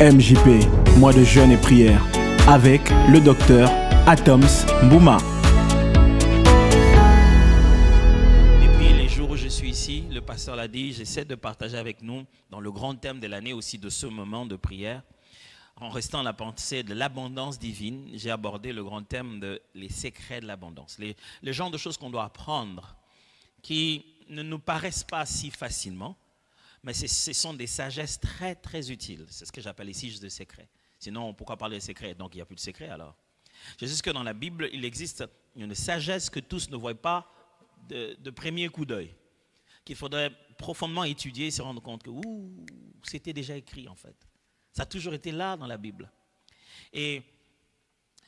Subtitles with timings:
[0.00, 0.64] MJP,
[0.96, 2.02] mois de jeûne et prière,
[2.48, 3.70] avec le docteur
[4.06, 5.18] Atoms Bouma.
[8.62, 12.00] Depuis les jours où je suis ici, le pasteur l'a dit, j'essaie de partager avec
[12.00, 15.02] nous, dans le grand thème de l'année aussi de ce moment de prière,
[15.76, 20.40] en restant la pensée de l'abondance divine, j'ai abordé le grand thème de les secrets
[20.40, 22.96] de l'abondance, les, le genre de choses qu'on doit apprendre
[23.60, 26.16] qui ne nous paraissent pas si facilement,
[26.82, 29.26] mais ce sont des sagesses très, très utiles.
[29.28, 30.68] C'est ce que j'appelle ici juste des secrets.
[30.98, 33.16] Sinon, pourquoi parler de secrets Donc, il n'y a plus de secrets alors.
[33.78, 35.24] Je sais que dans la Bible, il existe
[35.56, 37.30] une sagesse que tous ne voient pas
[37.88, 39.14] de, premier coup d'œil,
[39.84, 42.10] qu'il faudrait profondément étudier et se rendre compte que
[43.02, 44.16] c'était déjà écrit en fait.
[44.72, 46.10] Ça a toujours été là dans la Bible.
[46.92, 47.22] Et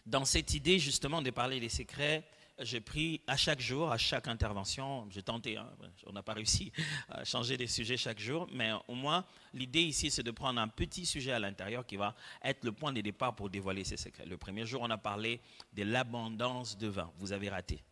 [0.05, 2.27] dans cette idée justement de parler des secrets,
[2.65, 5.69] j'ai pris à chaque jour, à chaque intervention, j'ai tenté, hein,
[6.07, 6.73] on n'a pas réussi
[7.09, 10.69] à changer des sujets chaque jour, mais au moins, l'idée ici, c'est de prendre un
[10.69, 14.27] petit sujet à l'intérieur qui va être le point de départ pour dévoiler ces secrets.
[14.27, 15.41] Le premier jour, on a parlé
[15.75, 17.11] de l'abondance de vin.
[17.19, 17.83] Vous avez raté.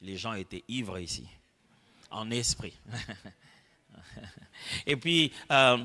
[0.00, 1.26] Les gens étaient ivres ici,
[2.10, 2.78] en esprit.
[4.86, 5.78] Et puis, euh,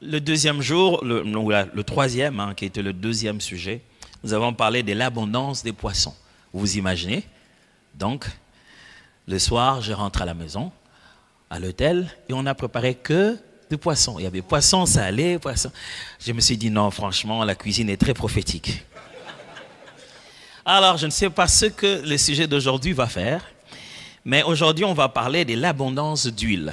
[0.00, 3.82] le deuxième jour, le, le troisième, hein, qui était le deuxième sujet,
[4.24, 6.14] nous avons parlé de l'abondance des poissons.
[6.52, 7.24] Vous imaginez
[7.94, 8.26] Donc,
[9.26, 10.72] le soir, je rentre à la maison,
[11.50, 13.38] à l'hôtel, et on n'a préparé que
[13.70, 14.18] du poisson.
[14.18, 15.70] Il y avait poisson salé, poisson.
[16.20, 18.84] Je me suis dit, non, franchement, la cuisine est très prophétique.
[20.64, 23.44] Alors, je ne sais pas ce que le sujet d'aujourd'hui va faire,
[24.24, 26.72] mais aujourd'hui, on va parler de l'abondance d'huile.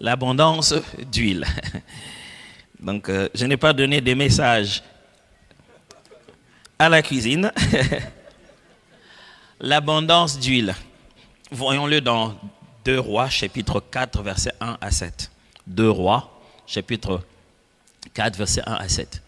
[0.00, 0.74] L'abondance
[1.10, 1.46] d'huile.
[2.80, 4.82] Donc, euh, je n'ai pas donné des messages
[6.78, 7.52] à la cuisine.
[9.60, 10.74] L'abondance d'huile.
[11.50, 12.34] Voyons-le dans
[12.84, 15.30] 2 Rois, chapitre 4, verset 1 à 7.
[15.66, 17.22] 2 Rois, chapitre
[18.12, 19.22] 4, verset 1 à 7.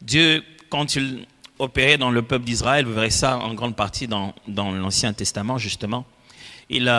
[0.00, 1.26] Dieu, quand il
[1.58, 6.06] opérait dans le peuple d'Israël, vous verrez ça en grande partie dans, l'Ancien Testament, justement,
[6.70, 6.90] il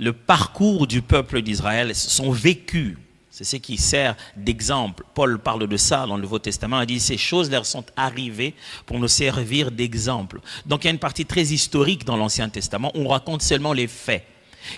[0.00, 2.98] le parcours du peuple d'Israël, son vécu,
[3.34, 5.02] c'est ce qui sert d'exemple.
[5.12, 6.80] Paul parle de ça dans le Nouveau Testament.
[6.82, 8.54] Il dit ces choses leur sont arrivées
[8.86, 10.38] pour nous servir d'exemple.
[10.66, 12.92] Donc il y a une partie très historique dans l'Ancien Testament.
[12.94, 14.24] On raconte seulement les faits.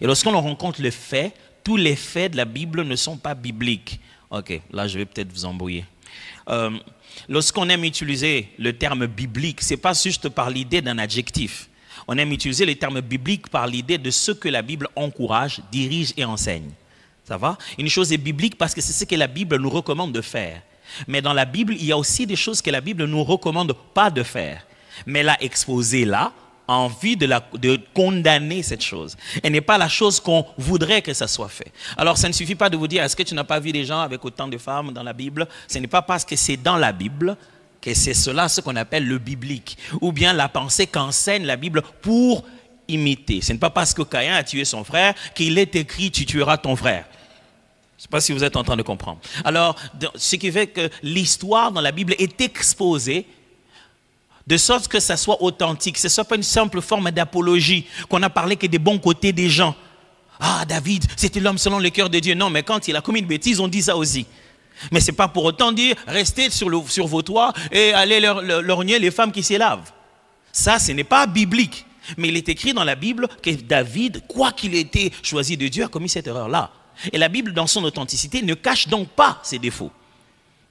[0.01, 4.01] Et lorsqu'on rencontre les faits, tous les faits de la Bible ne sont pas bibliques.
[4.31, 5.85] Ok, là je vais peut-être vous embrouiller.
[6.49, 6.71] Euh,
[7.29, 11.69] lorsqu'on aime utiliser le terme biblique, c'est pas juste par l'idée d'un adjectif.
[12.09, 16.15] On aime utiliser le terme biblique par l'idée de ce que la Bible encourage, dirige
[16.17, 16.71] et enseigne.
[17.27, 17.59] Ça va?
[17.77, 20.63] Une chose est biblique parce que c'est ce que la Bible nous recommande de faire.
[21.09, 23.25] Mais dans la Bible, il y a aussi des choses que la Bible ne nous
[23.25, 24.65] recommande pas de faire.
[25.07, 26.33] Mais l'a exposée là,
[26.69, 29.17] envie de, de condamner cette chose.
[29.43, 31.73] Et n'est pas la chose qu'on voudrait que ça soit fait.
[31.97, 33.85] Alors, ça ne suffit pas de vous dire, est-ce que tu n'as pas vu des
[33.85, 35.49] gens avec autant de femmes dans la Bible?
[35.67, 37.37] Ce n'est pas parce que c'est dans la Bible
[37.81, 39.77] que c'est cela ce qu'on appelle le biblique.
[40.01, 42.45] Ou bien la pensée qu'enseigne la Bible pour
[42.89, 43.41] imiter.
[43.41, 46.59] Ce n'est pas parce que Caïn a tué son frère qu'il est écrit, tu tueras
[46.59, 47.05] ton frère.
[47.97, 49.19] Je ne sais pas si vous êtes en train de comprendre.
[49.45, 49.75] Alors,
[50.15, 53.27] ce qui fait que l'histoire dans la Bible est exposée
[54.47, 55.99] de sorte que ça soit authentique.
[55.99, 59.33] Ce ne soit pas une simple forme d'apologie, qu'on a parlé que des bons côtés
[59.33, 59.75] des gens.
[60.39, 62.35] Ah, David, c'était l'homme selon le cœur de Dieu.
[62.35, 64.27] Non, mais quand il a commis une bêtise, on dit ça aussi.
[64.93, 68.99] Mais ce n'est pas pour autant dire restez sur, sur vos toits et allez lorgner
[68.99, 69.91] les femmes qui s'y lavent.
[70.53, 71.87] Ça, ce n'est pas biblique.
[72.17, 75.69] Mais il est écrit dans la Bible que David, quoi qu'il ait été choisi de
[75.69, 76.71] Dieu, a commis cette erreur-là.
[77.13, 79.93] Et la Bible, dans son authenticité, ne cache donc pas ses défauts.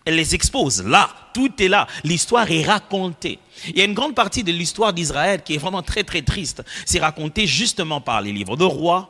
[0.05, 3.39] Elle les expose là, tout est là, l'histoire est racontée.
[3.69, 6.63] Il y a une grande partie de l'histoire d'Israël qui est vraiment très très triste.
[6.85, 9.09] C'est raconté justement par les livres de rois,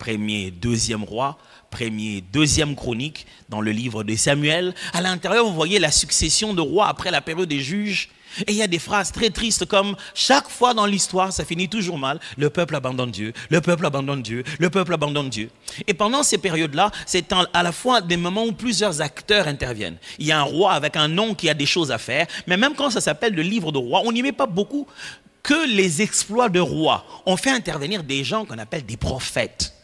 [0.00, 1.38] premier, deuxième roi,
[1.70, 4.74] premier, deuxième chronique, dans le livre de Samuel.
[4.92, 8.10] À l'intérieur, vous voyez la succession de rois après la période des juges.
[8.46, 11.68] Et il y a des phrases très tristes comme chaque fois dans l'histoire, ça finit
[11.68, 12.20] toujours mal.
[12.36, 15.50] Le peuple abandonne Dieu, le peuple abandonne Dieu, le peuple abandonne Dieu.
[15.86, 19.98] Et pendant ces périodes-là, c'est à la fois des moments où plusieurs acteurs interviennent.
[20.18, 22.56] Il y a un roi avec un nom qui a des choses à faire, mais
[22.56, 24.86] même quand ça s'appelle le livre de roi, on n'y met pas beaucoup
[25.42, 27.04] que les exploits de roi.
[27.26, 29.74] On fait intervenir des gens qu'on appelle des prophètes.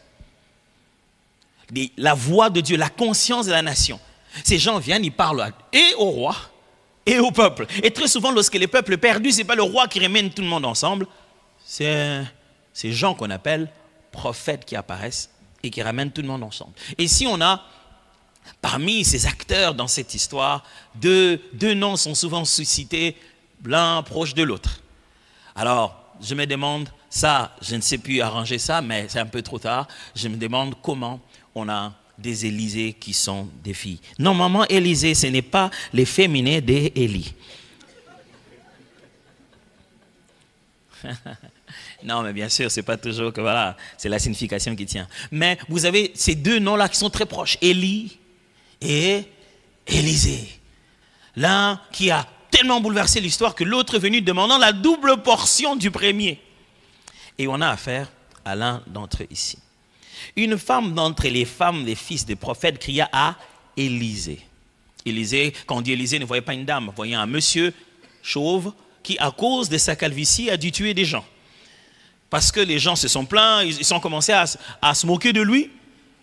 [1.97, 3.99] la voix de Dieu, la conscience de la nation.
[4.43, 6.35] Ces gens viennent, ils parlent et au roi,
[7.09, 7.65] et au peuple.
[7.83, 10.41] Et très souvent, lorsque les peuples perdus, ce n'est pas le roi qui ramène tout
[10.41, 11.07] le monde ensemble,
[11.65, 12.23] c'est
[12.73, 13.71] ces gens qu'on appelle
[14.11, 15.29] prophètes qui apparaissent
[15.63, 16.73] et qui ramènent tout le monde ensemble.
[16.97, 17.63] Et si on a,
[18.61, 20.63] parmi ces acteurs dans cette histoire,
[20.95, 23.15] deux, deux noms sont souvent suscités,
[23.65, 24.81] l'un proche de l'autre.
[25.55, 29.41] Alors, je me demande, ça, je ne sais plus arranger ça, mais c'est un peu
[29.41, 31.19] trop tard, je me demande comment
[31.55, 33.99] on a des Élysées qui sont des filles.
[34.17, 37.33] Normalement, Élysée, ce n'est pas les féminins des Élie.
[42.03, 45.07] non, mais bien sûr, c'est pas toujours que voilà, c'est la signification qui tient.
[45.31, 48.17] Mais vous avez ces deux noms-là qui sont très proches, Élie
[48.81, 49.23] et
[49.87, 50.59] Élisée.
[51.35, 55.91] L'un qui a tellement bouleversé l'histoire que l'autre est venu demandant la double portion du
[55.91, 56.41] premier.
[57.37, 58.11] Et on a affaire
[58.43, 59.57] à l'un d'entre eux ici.
[60.35, 63.35] Une femme d'entre les femmes des fils des prophètes cria à
[63.77, 64.39] Élisée.
[65.05, 67.73] Élisée, quand on dit Élisée, ne voyait pas une dame, voyait un monsieur
[68.21, 68.73] chauve
[69.03, 71.25] qui, à cause de sa calvitie, a dû tuer des gens.
[72.29, 75.71] Parce que les gens se sont plaints, ils ont commencé à, se moquer de lui.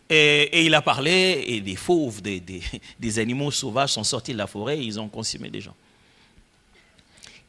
[0.08, 4.46] Et, il a parlé, et des fauves, des, des, animaux sauvages sont sortis de la
[4.46, 5.74] forêt et ils ont consumé des gens.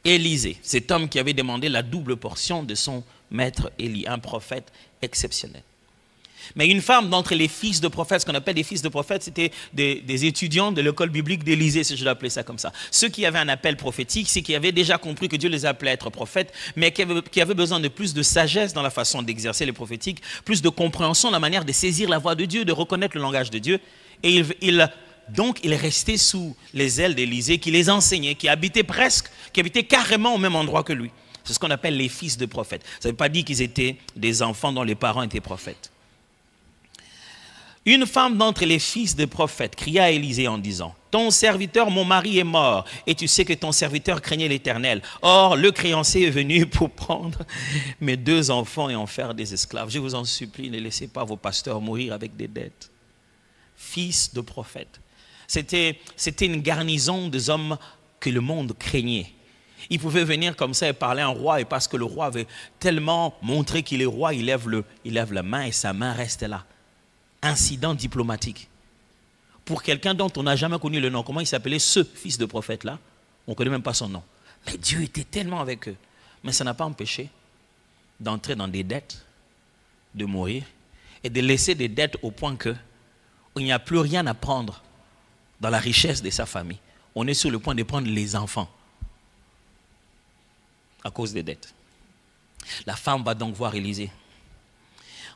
[0.04, 4.72] Élisée, cet homme qui avait demandé la double portion de son maître Élie, un prophète
[5.02, 5.62] exceptionnel.
[6.56, 9.22] Mais une femme d'entre les fils de prophètes, ce qu'on appelle des fils de prophètes,
[9.22, 12.72] c'était des, étudiants de l'école biblique d'Élysée, si je l'appelais ça comme ça.
[12.90, 15.90] Ceux qui avaient un appel prophétique, c'est qui avaient déjà compris que Dieu les appelait
[15.90, 17.02] à être prophètes, mais qui
[17.40, 21.30] avaient, besoin de plus de sagesse dans la façon d'exercer les prophétiques, plus de compréhension,
[21.30, 23.80] la manière de saisir la voix de Dieu, de reconnaître le langage de Dieu.
[24.22, 24.88] Et il,
[25.28, 29.82] donc, il restait sous les ailes d'Élysée, qui les enseignait, qui habitait presque, qui habitait
[29.84, 31.10] carrément au même endroit que lui.
[31.44, 32.82] C'est ce qu'on appelle les fils de prophètes.
[33.00, 35.90] Ça ne veut pas dire qu'ils étaient des enfants dont les parents étaient prophètes.
[37.88, 42.04] Une femme d'entre les fils des prophètes cria à Élisée en disant, Ton serviteur, mon
[42.04, 45.00] mari, est mort, et tu sais que ton serviteur craignait l'Éternel.
[45.22, 47.38] Or, le créancier est venu pour prendre
[48.02, 49.88] mes deux enfants et en faire des esclaves.
[49.88, 52.90] Je vous en supplie, ne laissez pas vos pasteurs mourir avec des dettes.
[53.74, 55.00] Fils de prophètes.
[55.46, 57.78] C'était, c'était une garnison des hommes
[58.20, 59.32] que le monde craignait.
[59.88, 62.26] Il pouvait venir comme ça et parler à un roi, et parce que le roi
[62.26, 62.48] avait
[62.80, 66.12] tellement montré qu'il est roi, il lève, le, il lève la main et sa main
[66.12, 66.66] reste là
[67.42, 68.68] incident diplomatique.
[69.64, 72.46] Pour quelqu'un dont on n'a jamais connu le nom, comment il s'appelait ce fils de
[72.46, 72.98] prophète-là
[73.46, 74.22] On ne connaît même pas son nom.
[74.66, 75.96] Mais Dieu était tellement avec eux.
[76.42, 77.28] Mais ça n'a pas empêché
[78.20, 79.24] d'entrer dans des dettes,
[80.14, 80.64] de mourir,
[81.22, 82.74] et de laisser des dettes au point que
[83.56, 84.82] il n'y a plus rien à prendre
[85.60, 86.78] dans la richesse de sa famille.
[87.14, 88.68] On est sur le point de prendre les enfants
[91.04, 91.74] à cause des dettes.
[92.86, 94.10] La femme va donc voir Élisée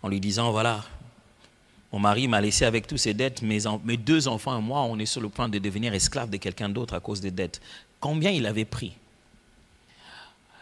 [0.02, 0.84] en lui disant, voilà,
[1.92, 3.60] mon mari m'a laissé avec toutes ses dettes, mes,
[3.98, 6.94] deux enfants et moi, on est sur le point de devenir esclaves de quelqu'un d'autre
[6.94, 7.60] à cause des dettes.
[8.00, 8.94] Combien il avait pris?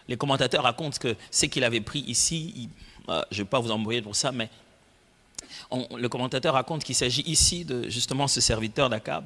[0.09, 2.69] Les commentateurs racontent que ce qu'il avait pris ici,
[3.09, 4.51] euh, je ne vais pas vous envoyer pour ça, mais
[5.97, 9.25] le commentateur raconte qu'il s'agit ici de justement ce serviteur d'Akab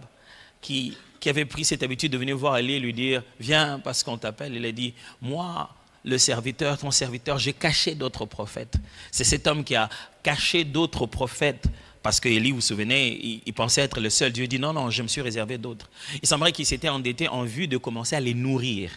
[0.61, 0.97] qui,
[1.27, 4.55] avait pris cette habitude de venir voir Ali et lui dire Viens parce qu'on t'appelle.
[4.55, 4.93] Il a dit
[5.23, 5.71] Moi,
[6.05, 8.75] le serviteur, ton serviteur, j'ai caché d'autres prophètes.
[9.11, 9.89] C'est cet homme qui a
[10.23, 11.67] caché d'autres prophètes
[12.05, 14.31] parce qu'Élie, vous vous souvenez, il, pensait être le seul.
[14.31, 15.89] Dieu dit non, non, je me suis réservé d'autres.
[16.23, 18.91] Il semblerait qu'il s'était endetté en vue de commencer à les nourrir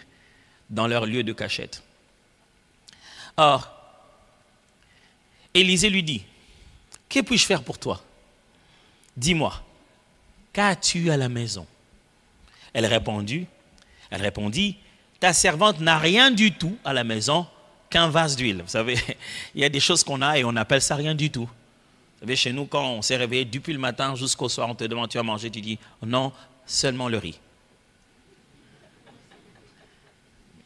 [0.70, 1.82] dans leur lieu de cachette.
[3.38, 3.72] Or,
[5.54, 6.26] Élisée lui dit,
[7.08, 8.04] que puis-je faire pour toi?
[9.16, 9.54] Dis-moi,
[10.52, 11.66] qu'as-tu à la maison?
[12.74, 13.46] Elle répondit,
[14.10, 14.76] elle répondit,
[15.22, 17.48] ta servante n'a rien du tout à la maison
[17.90, 18.64] qu'un vase d'huile.
[18.64, 18.98] Vous savez,
[19.56, 21.50] il y a des choses qu'on a et on appelle ça rien du tout.
[22.20, 25.10] Savez, chez nous, quand on s'est réveillé depuis le matin jusqu'au soir, on te demande
[25.10, 26.32] tu as mangé, tu dis non,
[26.66, 27.40] seulement le riz.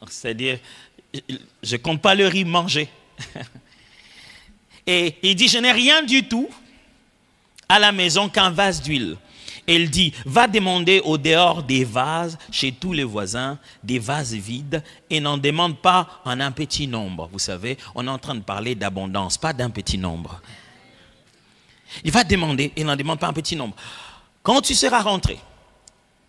[0.08, 0.58] C'est-à-dire,
[1.62, 2.88] je ne compte pas le riz manger.
[4.86, 6.48] Et il dit, je n'ai rien du tout
[7.68, 9.16] à la maison qu'un vase d'huile.
[9.66, 14.34] Et il dit, va demander au dehors des vases chez tous les voisins, des vases
[14.34, 17.28] vides, et n'en demande pas en un petit nombre.
[17.30, 20.42] Vous savez, on est en train de parler d'abondance, pas d'un petit nombre.
[22.04, 23.74] Il va demander, il n'en demande pas un petit nombre.
[24.42, 25.38] Quand tu seras rentré,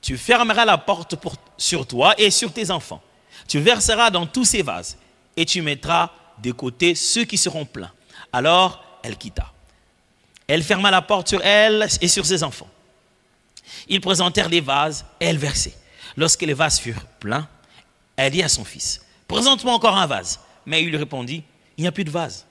[0.02, 1.16] tu fermeras la porte
[1.58, 3.02] sur toi et sur tes enfants.
[3.48, 4.98] Tu verseras dans tous ces vases
[5.36, 7.92] et tu mettras de côté ceux qui seront pleins.
[8.32, 9.52] Alors, elle quitta.
[10.48, 12.70] Elle ferma la porte sur elle et sur ses enfants.
[13.88, 15.74] Ils présentèrent les vases et elle versait.
[16.18, 17.48] Lorsque les vases furent pleins,
[18.16, 20.40] elle dit à son fils, Présente-moi encore un vase.
[20.66, 21.44] Mais il lui répondit,
[21.78, 22.46] Il n'y a plus de vase.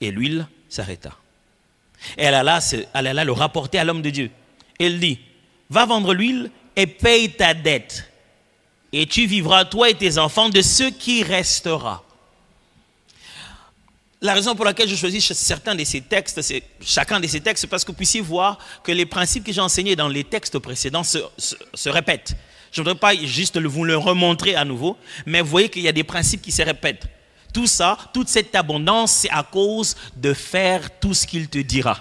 [0.00, 1.10] Et l'huile s'arrêta.
[2.16, 2.60] Et elle alla,
[2.94, 4.30] elle le rapporter à l'homme de Dieu.
[4.78, 5.18] Elle dit,
[5.70, 8.10] va vendre l'huile et paye ta dette.
[8.92, 12.04] Et tu vivras, toi et tes enfants, de ce qui restera.
[14.20, 16.40] La raison pour laquelle je choisis certains de ces textes,
[16.80, 19.60] chacun de ces textes, c'est parce que vous puissiez voir que les principes que j'ai
[19.60, 21.18] enseignés dans les textes précédents se,
[21.74, 22.34] se répètent.
[22.72, 25.92] Je ne voudrais pas juste vous le remontrer à nouveau, mais voyez qu'il y a
[25.92, 27.06] des principes qui se répètent.
[27.52, 32.00] Tout ça, toute cette abondance, c'est à cause de faire tout ce qu'il te dira.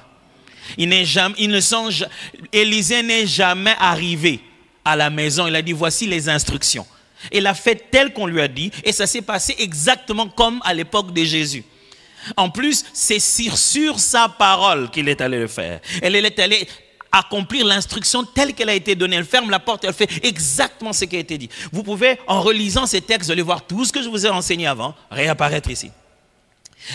[0.78, 2.06] Il n'est jamais, il ne songe,
[2.52, 4.42] Élisée n'est jamais arrivé
[4.84, 5.48] à la maison.
[5.48, 6.86] Il a dit, voici les instructions.
[7.32, 10.74] Il a fait tel qu'on lui a dit et ça s'est passé exactement comme à
[10.74, 11.64] l'époque de Jésus.
[12.36, 15.80] En plus, c'est sur, sur sa parole qu'il est allé le faire.
[16.02, 16.68] Elle est allée
[17.18, 19.18] accomplir l'instruction telle qu'elle a été donnée.
[19.18, 21.50] Elle ferme la porte, elle fait exactement ce qui a été dit.
[21.72, 24.68] Vous pouvez, en relisant ces textes, aller voir tout ce que je vous ai enseigné
[24.68, 25.92] avant réapparaître ici.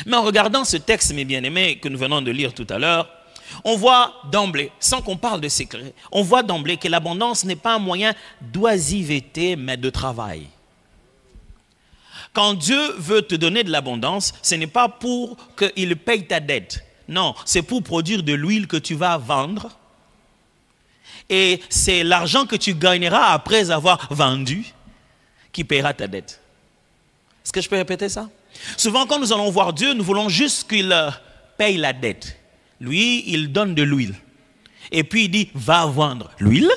[0.06, 3.08] Mais en regardant ce texte, mes bien-aimés, que nous venons de lire tout à l'heure,
[3.64, 7.74] on voit d'emblée, sans qu'on parle de secret, on voit d'emblée que l'abondance n'est pas
[7.74, 10.46] un moyen d'oisiveté, mais de travail.
[12.32, 16.84] Quand Dieu veut te donner de l'abondance, ce n'est pas pour qu'il paye ta dette.
[17.08, 19.70] Non, c'est pour produire de l'huile que tu vas vendre.
[21.32, 24.66] Et c'est l'argent que tu gagneras après avoir vendu
[25.50, 26.42] qui paiera ta dette.
[27.42, 28.28] Est-ce que je peux répéter ça?
[28.76, 31.10] Souvent, quand nous allons voir Dieu, nous voulons juste qu'il euh,
[31.56, 32.38] paye la dette.
[32.80, 34.14] Lui, il donne de l'huile.
[34.90, 36.70] Et puis il dit, va vendre l'huile.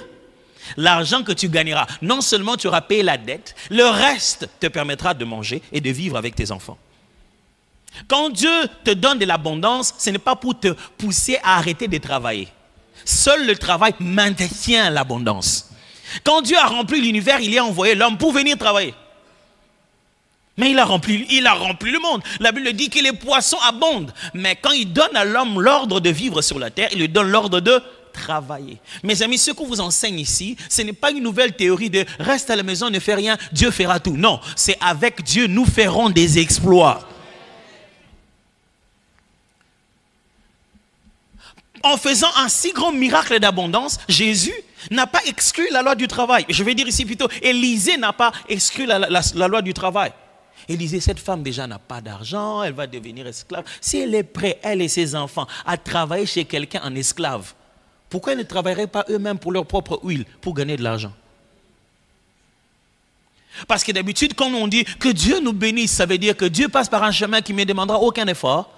[0.77, 5.13] L'argent que tu gagneras, non seulement tu auras payé la dette, le reste te permettra
[5.13, 6.77] de manger et de vivre avec tes enfants.
[8.07, 11.97] Quand Dieu te donne de l'abondance, ce n'est pas pour te pousser à arrêter de
[11.97, 12.47] travailler.
[13.05, 15.69] Seul le travail maintient l'abondance.
[16.23, 18.93] Quand Dieu a rempli l'univers, il a envoyé l'homme pour venir travailler.
[20.57, 22.21] Mais il a rempli, il a rempli le monde.
[22.39, 24.13] La Bible dit que les poissons abondent.
[24.33, 27.29] Mais quand il donne à l'homme l'ordre de vivre sur la terre, il lui donne
[27.29, 27.81] l'ordre de
[28.13, 28.77] travailler.
[29.03, 32.49] Mes amis, ce qu'on vous enseigne ici, ce n'est pas une nouvelle théorie de reste
[32.49, 34.15] à la maison, ne fais rien, Dieu fera tout.
[34.15, 37.05] Non, c'est avec Dieu, nous ferons des exploits.
[41.85, 44.55] En faisant un si grand miracle d'abondance, Jésus
[44.89, 46.43] n'a pas exclu la loi du travail.
[46.49, 48.97] Je vais dire ici plutôt, Élisée n'a pas exclu la,
[49.47, 50.11] loi du travail.
[50.67, 53.65] Élisée, cette femme déjà n'a pas d'argent, elle va devenir esclave.
[53.81, 57.53] Si elle est prête, elle et ses enfants, à travailler chez quelqu'un en esclave,
[58.09, 61.13] pourquoi ne travailleraient pas eux-mêmes pour leur propre huile, pour gagner de l'argent?
[63.67, 66.67] Parce que d'habitude, quand on dit que Dieu nous bénisse, ça veut dire que Dieu
[66.67, 68.74] passe par un chemin qui ne demandera aucun effort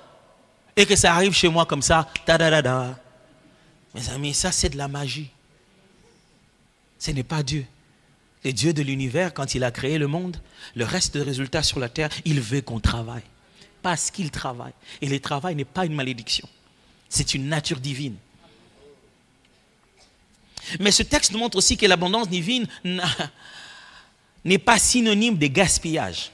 [0.78, 2.08] et que ça arrive chez moi comme ça.
[2.26, 2.96] Ta -da -da -da.
[3.96, 5.32] Mes amis, ça c'est de la magie.
[7.00, 7.66] Ce n'est pas Dieu.
[8.44, 10.38] Le Dieu de l'univers, quand il a créé le monde,
[10.76, 13.24] le reste des résultats sur la terre, il veut qu'on travaille.
[13.82, 14.74] Parce qu'il travaille.
[15.02, 16.48] Et le travail n'est pas une malédiction.
[17.10, 18.16] C'est une nature divine.
[20.80, 22.68] Mais ce texte nous montre aussi que l'abondance divine
[24.44, 26.32] n'est pas synonyme de gaspillage.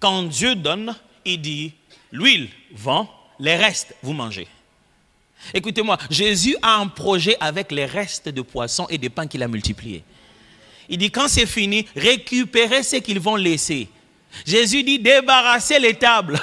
[0.00, 1.72] Quand Dieu donne, il dit,
[2.14, 4.46] l'huile vend, les restes, vous mangez.
[5.52, 9.48] Écoutez-moi, Jésus a un projet avec les restes de poissons et de pains qu'il a
[9.48, 10.04] multipliés.
[10.88, 13.88] Il dit, quand c'est fini, récupérez ce qu'ils vont laisser.
[14.46, 16.40] Jésus dit, débarrassez les tables.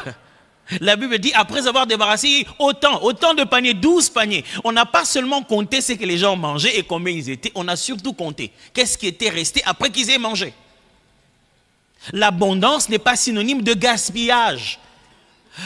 [0.80, 5.06] La Bible dit, après avoir débarrassé autant, autant de paniers, 12 paniers, on n'a pas
[5.06, 8.52] seulement compté ce que les gens mangeaient et combien ils étaient, on a surtout compté
[8.74, 10.54] qu'est-ce qui était resté après qu'ils aient mangé.
[12.14, 14.80] L'abondance n'est pas synonyme de gaspillage.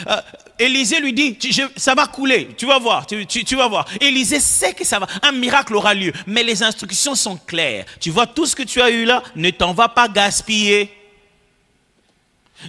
[0.08, 0.20] Euh,
[0.58, 1.38] Élisée lui dit,
[1.76, 3.86] ça va couler, tu vas voir, tu, vas voir.
[4.00, 7.84] Élisée sait que ça va, un miracle aura lieu, mais les instructions sont claires.
[8.00, 10.90] Tu vois, tout ce que tu as eu là, ne t'en va pas gaspiller.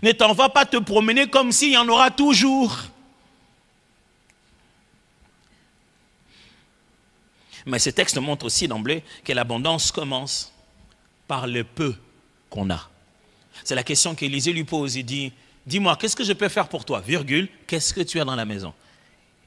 [0.03, 2.77] Ne t'en va pas te promener comme s'il y en aura toujours.
[7.65, 10.53] Mais ce texte montre aussi d'emblée que l'abondance commence
[11.27, 11.95] par le peu
[12.49, 12.89] qu'on a.
[13.63, 14.95] C'est la question qu'Élisée lui pose.
[14.95, 15.33] Il dit,
[15.67, 17.01] dis-moi, qu'est-ce que je peux faire pour toi?
[17.05, 18.73] Virgule, qu'est-ce que tu as dans la maison?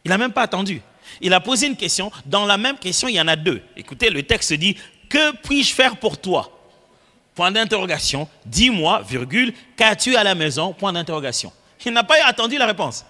[0.04, 0.80] Il n'a même pas attendu.
[1.20, 2.12] Il a posé une question.
[2.26, 3.62] Dans la même question, il y en a deux.
[3.76, 4.76] Écoutez, le texte dit,
[5.08, 6.56] que puis-je faire pour toi
[7.34, 8.28] Point d'interrogation.
[8.44, 10.72] Dis-moi, virgule, qu'as-tu à la maison?
[10.72, 11.52] Point d'interrogation.
[11.84, 13.04] Il n'a pas attendu la réponse.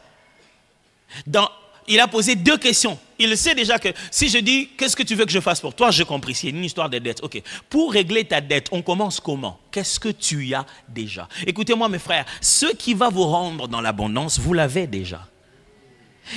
[1.26, 1.50] Dans,
[1.88, 2.98] il a posé deux questions.
[3.18, 5.74] Il sait déjà que si je dis qu'est-ce que tu veux que je fasse pour
[5.74, 6.34] toi, j'ai compris.
[6.34, 7.22] C'est une histoire de dette.
[7.22, 7.42] Ok.
[7.68, 9.58] Pour régler ta dette, on commence comment?
[9.70, 11.28] Qu'est-ce que tu as déjà?
[11.46, 12.24] Écoutez-moi, mes frères.
[12.40, 15.26] Ce qui va vous rendre dans l'abondance, vous l'avez déjà.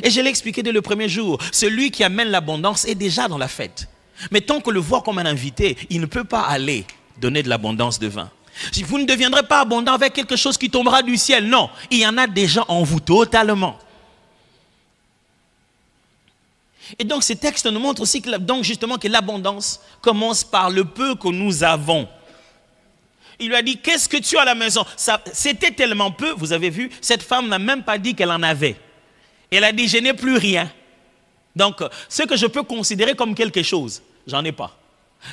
[0.02, 1.38] Et je l'ai expliqué dès le premier jour.
[1.52, 3.88] Celui qui amène l'abondance est déjà dans la fête.
[4.32, 6.86] Mais tant que le voit comme un invité, il ne peut pas aller
[7.20, 8.30] donner de l'abondance de vin.
[8.86, 12.08] Vous ne deviendrez pas abondant avec quelque chose qui tombera du ciel, non, il y
[12.08, 13.78] en a déjà en vous totalement.
[17.00, 20.86] Et donc ces textes nous montrent aussi que, donc justement que l'abondance commence par le
[20.86, 22.08] peu que nous avons.
[23.40, 24.86] Il lui a dit, qu'est-ce que tu as à la maison?
[25.34, 28.76] C'était tellement peu, vous avez vu, cette femme n'a même pas dit qu'elle en avait.
[29.52, 30.72] Elle a dit, je n'ai plus rien.
[31.56, 34.78] Donc, ce que je peux considérer comme quelque chose, j'en ai pas.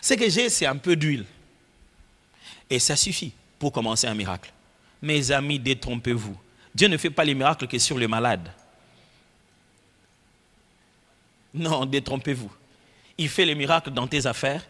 [0.02, 1.24] Ce que j'ai, c'est un peu d'huile.
[2.68, 4.52] Et ça suffit pour commencer un miracle.
[5.02, 6.36] Mes amis, détrompez-vous.
[6.74, 8.50] Dieu ne fait pas les miracles que sur les malades.
[11.54, 12.50] Non, détrompez-vous.
[13.18, 14.64] Il fait les miracles dans tes affaires.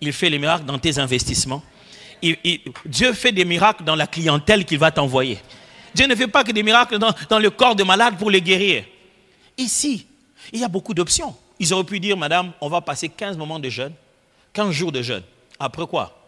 [0.00, 1.62] Il fait les miracles dans tes investissements.
[2.84, 5.38] Dieu fait des miracles dans la clientèle qu'il va t'envoyer.
[5.94, 8.42] Dieu ne fait pas que des miracles dans, dans le corps de malade pour les
[8.42, 8.84] guérir.
[9.56, 10.06] Ici,
[10.52, 11.34] il y a beaucoup d'options.
[11.58, 13.92] Ils auraient pu dire, Madame, on va passer 15 moments de jeûne,
[14.52, 15.22] 15 jours de jeûne.
[15.58, 16.18] Après quoi?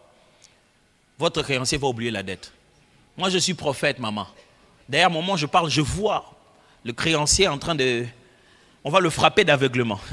[1.17, 2.51] Votre créancier va oublier la dette.
[3.17, 4.27] Moi, je suis prophète, maman.
[4.87, 6.33] D'ailleurs, au moment où je parle, je vois
[6.83, 8.05] le créancier en train de...
[8.83, 9.99] On va le frapper d'aveuglement.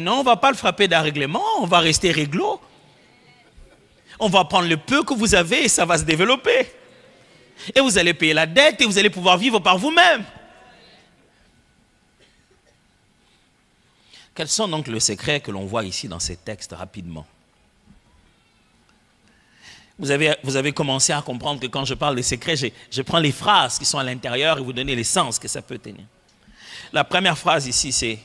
[0.00, 2.58] Non, on ne va pas le frapper d'aveuglement, on va rester réglo.
[4.18, 6.66] On va prendre le peu que vous avez et ça va se développer.
[7.74, 10.24] Et vous allez payer la dette et vous allez pouvoir vivre par vous-même.
[14.34, 17.26] Quels sont donc les secrets que l'on voit ici dans ces textes rapidement?
[19.98, 23.30] Vous avez, commencé à comprendre que quand je parle des secrets, je, je prends les
[23.30, 26.06] phrases qui sont à l'intérieur et vous donner les sens que ça peut tenir.
[26.92, 28.18] La première phrase ici, c'est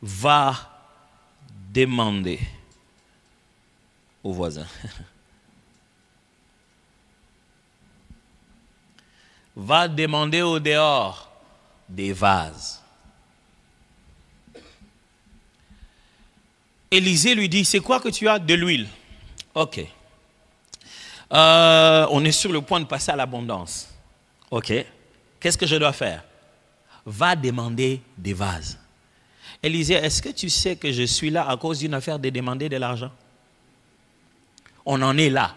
[0.00, 0.54] va
[1.72, 2.38] demander
[4.22, 4.66] au voisin.
[9.56, 11.30] va demander au dehors
[11.88, 12.82] des vases.
[16.90, 18.86] Élisée lui dit, c'est quoi que tu as De l'huile?
[19.54, 19.80] Ok.
[21.32, 23.88] Euh, on est sur le point de passer à l'abondance.
[24.50, 24.72] Ok.
[25.40, 26.22] Qu'est-ce que je dois faire?
[27.06, 28.78] Va demander des vases.
[29.62, 32.68] Élisée, est-ce que tu sais que je suis là à cause d'une affaire de demander
[32.68, 33.10] de l'argent?
[34.84, 35.54] On en est là,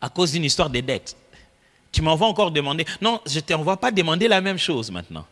[0.00, 1.16] à cause d'une histoire de dettes.
[1.92, 2.84] Tu m'envoies encore demander.
[3.00, 5.26] Non, je ne t'envoie pas demander la même chose maintenant.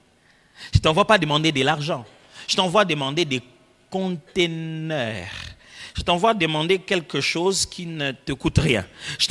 [0.73, 2.05] Je ne t'envoie pas demander de l'argent.
[2.49, 3.43] Je t'envoie demander des
[3.91, 5.29] conteneurs.
[5.97, 8.87] Je t'envoie demander quelque chose qui ne te coûte rien.
[9.19, 9.29] Je ne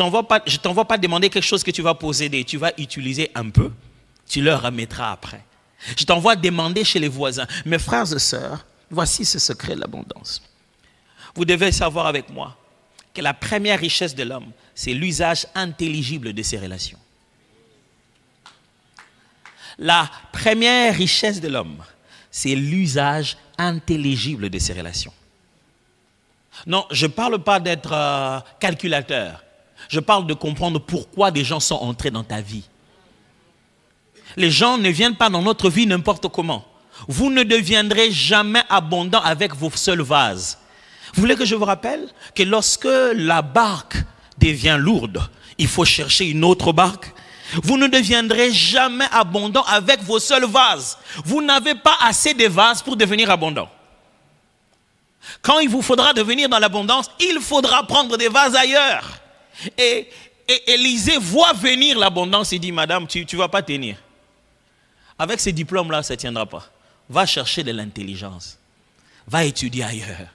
[0.57, 2.43] t'envoie pas, demander quelque chose que tu vas posséder.
[2.43, 3.71] Tu vas utiliser un peu.
[4.27, 5.43] Tu leur remettras après.
[5.97, 7.47] Je t'envoie demander chez les voisins.
[7.65, 10.41] Mes frères et sœurs, voici ce secret de l'abondance.
[11.35, 12.57] Vous devez savoir avec moi
[13.13, 16.99] que la première richesse de l'homme, c'est l'usage intelligible de ses relations.
[19.77, 21.83] La première richesse de l'homme,
[22.31, 25.13] c'est l'usage intelligible de ses relations.
[26.65, 29.43] Non, je ne parle pas d'être euh, calculateur.
[29.89, 32.63] Je parle de comprendre pourquoi des gens sont entrés dans ta vie.
[34.37, 36.65] Les gens ne viennent pas dans notre vie n'importe comment.
[37.07, 40.57] Vous ne deviendrez jamais abondant avec vos seuls vases.
[41.13, 43.97] Vous voulez que je vous rappelle que lorsque la barque
[44.37, 45.21] devient lourde,
[45.57, 47.13] il faut chercher une autre barque
[47.63, 50.97] vous ne deviendrez jamais abondant avec vos seuls vases.
[51.23, 53.69] Vous n'avez pas assez de vases pour devenir abondant.
[55.41, 59.09] Quand il vous faudra devenir dans l'abondance, il faudra prendre des vases ailleurs.
[59.77, 60.09] Et,
[60.67, 63.97] Élisée voit venir l'abondance et dit, Madame, tu ne vas pas tenir.
[65.17, 66.69] Avec ces diplômes-là, ça ne tiendra pas.
[67.09, 68.57] Va chercher de l'intelligence.
[69.27, 70.27] Va étudier ailleurs.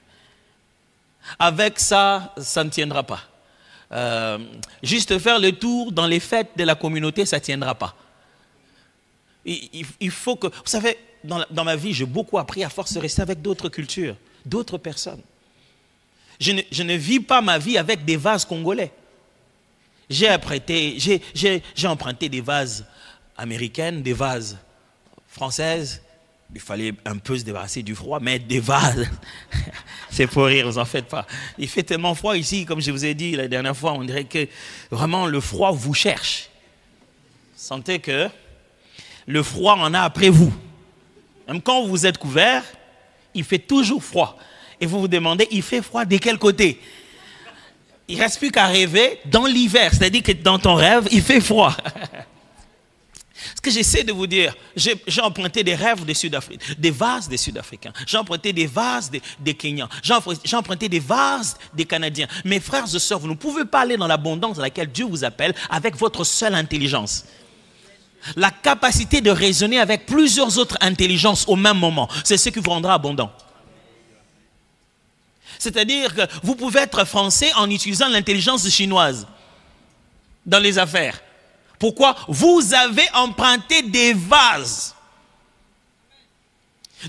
[1.38, 3.20] Avec ça, ça ne tiendra pas.
[3.92, 4.38] Euh,
[4.82, 7.94] juste faire le tour dans les fêtes de la communauté, ça ne tiendra pas.
[9.44, 10.46] Il, faut que...
[10.46, 14.16] Vous savez, dans, ma vie, j'ai beaucoup appris à force de rester avec d'autres cultures,
[14.44, 15.22] d'autres personnes.
[16.38, 18.92] Je ne, je ne, vis pas ma vie avec des vases congolais.
[20.08, 22.86] J'ai emprunté des vases
[23.36, 24.58] américaines, des vases
[25.30, 26.02] françaises,
[26.52, 29.08] il fallait un peu se débarrasser du froid, mais des vases,
[30.10, 31.26] c'est pour rire, vous en faites pas.
[31.58, 34.24] Il fait tellement froid ici, comme je vous ai dit la dernière fois, on dirait
[34.24, 34.48] que
[34.90, 36.50] vraiment le froid vous cherche.
[37.56, 38.28] Sentez que
[39.26, 40.52] le froid en a après vous.
[41.46, 42.64] Même quand vous êtes couvert,
[43.34, 44.36] il fait toujours froid.
[44.80, 46.80] Et vous vous demandez, il fait froid de quel côté?
[48.08, 51.76] Il reste plus qu'à rêver dans l'hiver, c'est-à-dire que dans ton rêve, il fait froid.
[53.56, 57.36] Ce que j'essaie de vous dire, j'ai emprunté des rêves des Sud-Africains, des vases des
[57.36, 57.92] Sud-Africains.
[58.06, 59.88] J'ai emprunté des vases des, des Kenyans.
[60.02, 62.28] J'ai emprunté des vases des Canadiens.
[62.44, 65.24] Mes frères et sœurs, vous ne pouvez pas aller dans l'abondance à laquelle Dieu vous
[65.24, 67.24] appelle avec votre seule intelligence.
[68.36, 72.70] La capacité de raisonner avec plusieurs autres intelligences au même moment, c'est ce qui vous
[72.70, 73.32] rendra abondant.
[75.58, 79.26] C'est-à-dire que vous pouvez être français en utilisant l'intelligence chinoise
[80.46, 81.20] dans les affaires.
[81.80, 82.14] Pourquoi?
[82.28, 84.94] Vous avez emprunté des vases.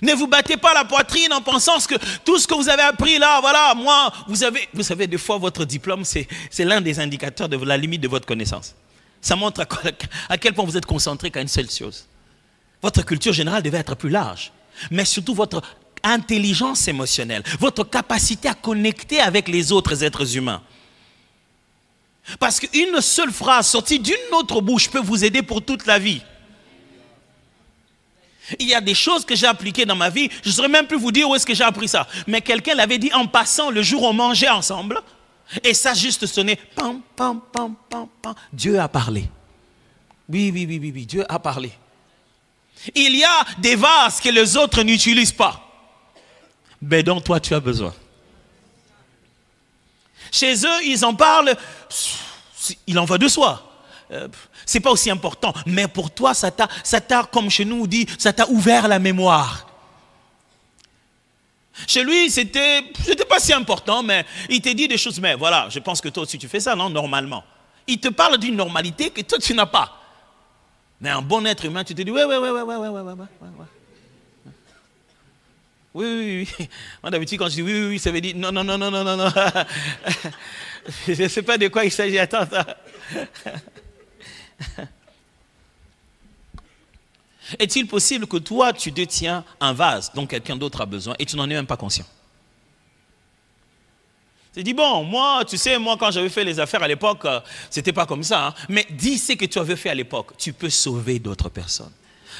[0.01, 3.19] Ne vous battez pas la poitrine en pensant que tout ce que vous avez appris
[3.19, 6.25] là, voilà, moi, vous avez, vous savez, des fois, votre diplôme, c'est
[6.59, 8.73] l'un des indicateurs de la limite de votre connaissance.
[9.19, 9.67] Ça montre
[10.29, 12.07] à, quel point vous êtes concentré qu'à une seule chose.
[12.81, 14.53] Votre culture générale devait être plus large,
[14.89, 15.61] mais surtout votre
[16.01, 20.63] intelligence émotionnelle, votre capacité à connecter avec les autres êtres humains.
[22.39, 26.21] Parce qu'une seule phrase sortie d'une autre bouche peut vous aider pour toute la vie.
[28.59, 30.87] Il y a des choses que j'ai appliquées dans ma vie, je ne saurais même
[30.87, 32.07] plus vous dire où est-ce que j'ai appris ça.
[32.27, 35.01] Mais quelqu'un l'avait dit en passant le jour où on mangeait ensemble,
[35.63, 38.35] et ça juste sonnait, pam, pam, pam, pam, pam.
[38.51, 39.29] Dieu a parlé.
[40.29, 41.71] Oui, oui, oui, oui, oui, Dieu a parlé.
[42.95, 45.61] Il y a des vases que les autres n'utilisent pas,
[46.81, 47.93] mais dont toi tu as besoin.
[50.31, 51.53] Chez eux, ils en parlent,
[52.87, 53.67] il en va de soi.
[54.11, 54.27] Euh,
[54.65, 58.33] c'est pas aussi important, mais pour toi, ça t'a, comme chez nous on dit, ça
[58.33, 59.67] t'a ouvert la mémoire.
[61.87, 65.19] Chez lui, c'était, c'était pas si important, mais il t'a dit des choses.
[65.19, 67.43] Mais voilà, je pense que toi aussi tu fais ça, non, normalement.
[67.87, 69.97] Il te parle d'une normalité que toi tu n'as pas.
[70.99, 73.01] Mais un bon être humain, tu te dis, ouais, ouais, ouais, ouais, ouais, ouais, ouais,
[73.01, 73.65] ouais.
[75.93, 76.67] Oui, oui, oui.
[77.03, 78.89] Moi, d'habitude, quand je dis oui, oui, oui, ça veut dire non, non, non, non,
[78.91, 79.29] non, non, non.
[81.07, 82.17] je ne sais pas de quoi il s'agit.
[82.17, 82.73] Attends, attends.
[87.59, 91.35] Est-il possible que toi, tu détiens un vase dont quelqu'un d'autre a besoin et tu
[91.35, 92.05] n'en es même pas conscient?
[94.53, 97.39] Tu dis, bon, moi, tu sais, moi, quand j'avais fait les affaires à l'époque, euh,
[97.69, 98.47] c'était pas comme ça.
[98.47, 98.53] Hein.
[98.67, 100.33] Mais dis ce que tu avais fait à l'époque.
[100.37, 101.91] Tu peux sauver d'autres personnes.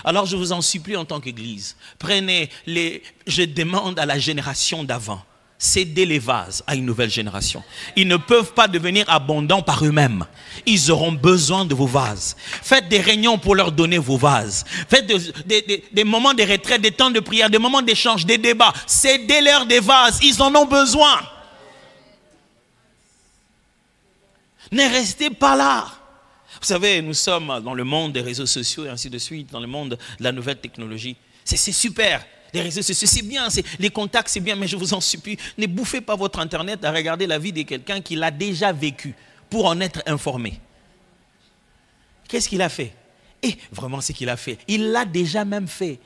[0.04, 3.04] Alors, je vous en supplie en tant qu'Église, prenez les.
[3.28, 5.24] Je demande à la génération d'avant
[5.62, 7.64] céder les vases à une nouvelle génération.
[7.96, 10.26] Ils ne peuvent pas devenir abondants par eux-mêmes.
[10.66, 12.36] Ils auront besoin de vos vases.
[12.64, 14.66] Faites des réunions pour leur donner vos vases.
[14.90, 18.74] Faites des, moments de retraite, des temps de prière, des moments d'échange, des débats.
[18.88, 20.20] Cédez-leur des vases.
[20.24, 21.22] Ils en ont besoin.
[24.72, 26.01] Ne restez pas là.
[26.60, 29.60] Vous savez, nous sommes dans le monde des réseaux sociaux et ainsi de suite, dans
[29.60, 31.16] le monde de la nouvelle technologie.
[31.44, 32.26] C'est super.
[32.54, 33.48] Les réseaux sociaux, c'est bien,
[33.80, 36.92] les contacts, c'est bien, mais je vous en supplie, ne bouffez pas votre Internet à
[36.92, 39.16] regarder la vie de quelqu'un qui l'a déjà vécu
[39.50, 40.60] pour en être informé.
[42.28, 42.94] Qu'est-ce qu'il a fait?
[43.42, 46.00] Et vraiment, ce qu'il a fait, il l'a déjà même fait.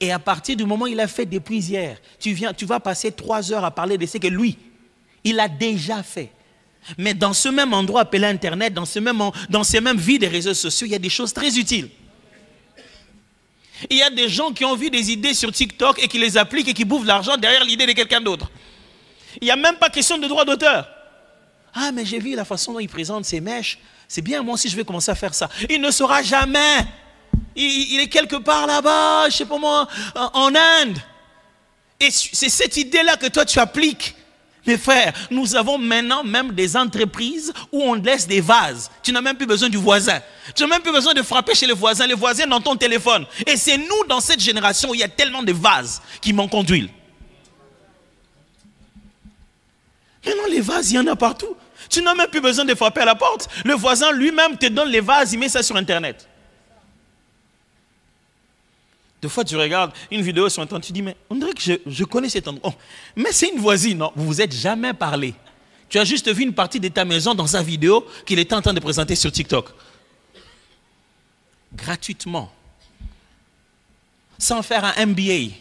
[0.00, 2.80] Et à partir du moment où il a fait depuis hier, tu, viens, tu vas
[2.80, 4.56] passer trois heures à parler de ce que lui,
[5.24, 6.30] il a déjà fait.
[6.98, 10.28] Mais dans ce même endroit appelé Internet, dans, ce même, dans ces mêmes vies des
[10.28, 11.88] réseaux sociaux, il y a des choses très utiles.
[13.90, 16.36] Il y a des gens qui ont vu des idées sur TikTok et qui les
[16.36, 18.50] appliquent et qui bouffent l'argent derrière l'idée de quelqu'un d'autre.
[19.40, 20.88] Il n'y a même pas question de droit d'auteur.
[21.74, 23.78] Ah, mais j'ai vu la façon dont il présente ses mèches.
[24.06, 25.48] C'est bien, moi aussi je vais commencer à faire ça.
[25.70, 26.86] Il ne saura jamais.
[27.56, 30.98] Il, est quelque part là-bas, je sais pas moi, en Inde.
[32.00, 34.14] Et c'est cette idée-là que toi tu appliques.
[34.66, 38.90] Mes frères, nous avons maintenant même des entreprises où on laisse des vases.
[39.02, 40.20] Tu n'as même plus besoin du voisin.
[40.54, 42.06] Tu n'as même plus besoin de frapper chez le voisin.
[42.06, 43.26] Le voisin dans ton téléphone.
[43.46, 46.64] Et c'est nous, dans cette génération, où il y a tellement de vases qui manquent
[46.64, 46.90] d'huile.
[50.24, 51.56] Maintenant, les vases, il y en a partout.
[51.90, 53.48] Tu n'as même plus besoin de frapper à la porte.
[53.64, 56.28] Le voisin lui-même te donne les vases, il met ça sur Internet.
[59.22, 62.04] Des fois, tu regardes une vidéo sur Internet, tu dis, mais on dirait que je,
[62.04, 62.72] connais cet endroit.
[62.74, 62.78] Oh,
[63.14, 65.32] mais c'est une voisine, non Vous vous êtes jamais parlé.
[65.88, 68.60] Tu as juste vu une partie de ta maison dans sa vidéo qu'il était en
[68.60, 69.68] train de présenter sur TikTok.
[71.72, 72.50] Gratuitement.
[74.38, 75.54] Sans faire un MBA.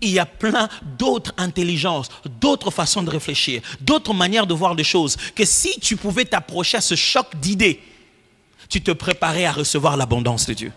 [0.00, 2.08] Il y a plein d'autres intelligences,
[2.40, 6.78] d'autres façons de réfléchir, d'autres manières de voir les choses, que si tu pouvais t'approcher
[6.78, 7.80] à ce choc d'idées,
[8.68, 10.72] tu te préparais à recevoir l'abondance de Dieu.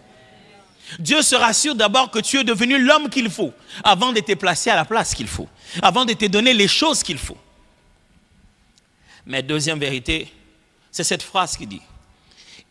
[0.99, 4.69] Dieu se rassure d'abord que tu es devenu l'homme qu'il faut, avant de te placer
[4.69, 5.49] à la place qu'il faut,
[5.81, 7.37] avant de te donner les choses qu'il faut.
[9.25, 10.31] Mais deuxième vérité,
[10.91, 11.81] c'est cette phrase qui dit,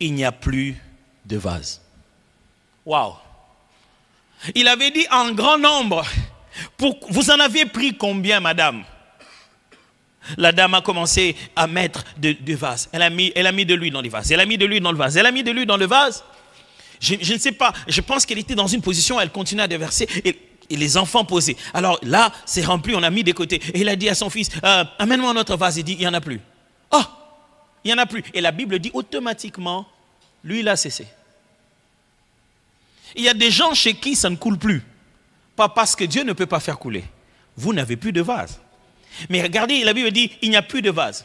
[0.00, 0.76] il n'y a plus
[1.24, 1.80] de vase.
[2.86, 3.14] Waouh.
[4.54, 6.04] Il avait dit en grand nombre,
[7.08, 8.84] vous en avez pris combien, madame?
[10.36, 12.88] La dame a commencé à mettre de, vases.
[12.92, 14.32] Elle a, mis, elle a mis de l'huile dans les vases.
[14.32, 15.16] Elle a mis de l'huile dans le vase.
[15.16, 16.24] Elle a mis de l'huile dans le vase.
[17.00, 20.08] Je, ne sais pas, je pense qu'elle était dans une position, elle continuait à déverser.
[20.24, 20.38] Et,
[20.70, 21.56] les enfants posaient.
[21.74, 23.60] Alors là, c'est rempli, on a mis des côtés.
[23.74, 25.76] Et il a dit à son fils, euh, amène-moi notre vase.
[25.76, 26.40] Il dit, il n'y en a plus.
[26.90, 27.02] Oh,
[27.84, 28.24] il n'y en a plus.
[28.32, 29.86] Et la Bible dit automatiquement,
[30.42, 31.06] lui, il a cessé.
[33.14, 34.82] Il y a des gens chez qui ça ne coule plus.
[35.54, 37.04] Pas parce que Dieu ne peut pas faire couler.
[37.56, 38.58] Vous n'avez plus de vase.
[39.28, 41.24] Mais regardez, la Bible dit, il n'y a plus de vase.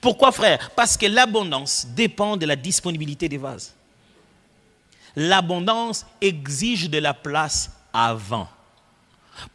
[0.00, 0.70] Pourquoi, frère?
[0.74, 3.74] Parce que l'abondance dépend de la disponibilité des vases
[5.16, 8.48] l'abondance exige de la place avant.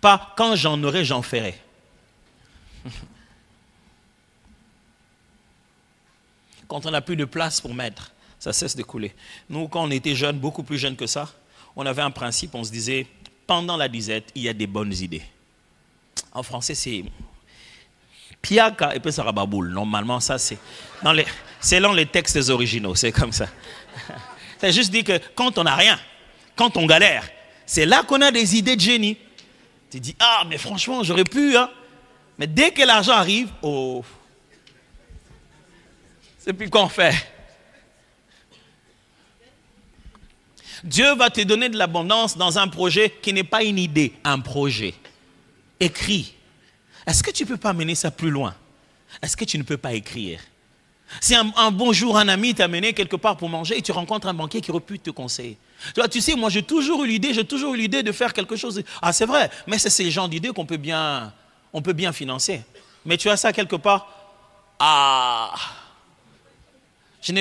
[0.02, 1.60] Pas quand j'en aurai, j'en ferai.
[6.68, 9.14] Quand on n'a plus de place pour mettre, ça cesse de couler.
[9.50, 11.32] Nous, quand on était jeunes, beaucoup plus jeunes que ça,
[11.76, 13.06] on avait un principe, on se disait,
[13.46, 15.22] pendant la disette, il y a des bonnes idées.
[16.32, 17.04] En français, c'est
[18.42, 19.12] piaka et puis
[19.70, 20.58] Normalement, ça, c'est
[21.62, 23.48] selon les textes originaux, c'est comme ça.
[24.60, 26.00] Ça juste dit que quand on n'a rien,
[26.56, 27.30] quand on galère,
[27.66, 29.18] c'est là qu'on a des idées de génie.
[29.90, 31.70] Tu dis, ah, mais franchement, j'aurais pu, hein.
[32.38, 34.04] Mais dès que l'argent arrive, oh,
[36.40, 37.14] c'est plus qu'on fait.
[40.84, 44.40] Dieu va te donner de l'abondance dans un projet qui n'est pas une idée, un
[44.40, 44.94] projet.
[45.80, 46.36] Écrit.
[47.08, 48.56] Est-ce que tu ne peux pas mener ça plus loin?
[49.22, 50.40] Est-ce que tu ne peux pas écrire?
[51.22, 54.28] Si un, bon jour, un ami t'a mené quelque part pour manger et tu rencontres
[54.28, 55.58] un banquier qui pu te conseiller.
[55.94, 58.34] Tu, vois, tu sais, moi j'ai toujours eu l'idée, j'ai toujours eu l'idée de faire
[58.34, 58.82] quelque chose.
[59.02, 61.32] Ah, c'est vrai, mais c'est ces genres d'idées qu'on peut bien,
[61.84, 62.62] peut bien financer.
[63.06, 64.08] Mais tu as ça quelque part.
[64.80, 65.54] Ah.
[67.22, 67.34] Je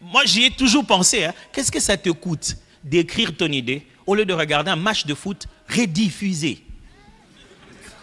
[0.00, 1.24] moi j'y ai toujours pensé.
[1.24, 1.34] Hein.
[1.52, 5.14] Qu'est-ce que ça te coûte d'écrire ton idée au lieu de regarder un match de
[5.14, 6.64] foot rediffusé?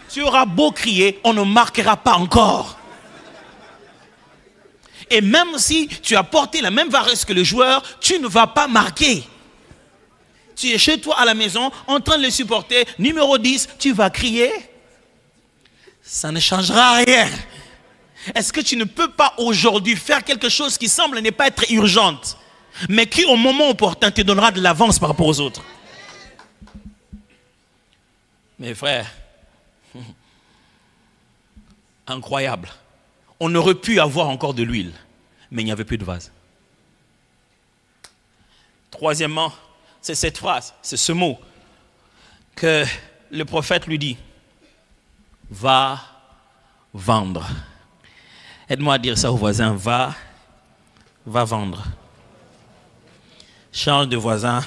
[0.10, 2.78] Tu auras beau crier, on ne marquera pas encore.
[5.10, 8.48] Et même si tu as porté la même varese que le joueur, tu ne vas
[8.48, 9.24] pas marquer.
[10.56, 13.93] Tu es chez toi à la maison, en train de le supporter, numéro 10, tu
[13.93, 14.52] vas crier.
[16.02, 17.28] Ça ne changera rien.
[18.36, 21.72] Est-ce que tu ne peux pas aujourd'hui faire quelque chose qui semble ne pas être
[21.72, 22.38] urgente,
[22.89, 25.63] mais qui au moment opportun te donnera de l'avance par rapport aux autres?
[28.60, 29.10] Mes frères,
[32.08, 32.69] incroyable.
[33.39, 34.93] On aurait pu avoir encore de l'huile,
[35.52, 36.32] mais il n'y avait plus de vase.
[38.91, 39.54] Troisièmement,
[40.02, 41.39] c'est cette phrase, c'est ce mot
[42.56, 42.84] que
[43.32, 44.17] le prophète lui dit.
[45.49, 45.99] Va
[46.93, 47.47] vendre.
[48.67, 49.73] Aide-moi à dire ça au voisin.
[49.73, 50.13] Va,
[51.25, 51.84] va vendre.
[53.71, 54.63] Change de voisin.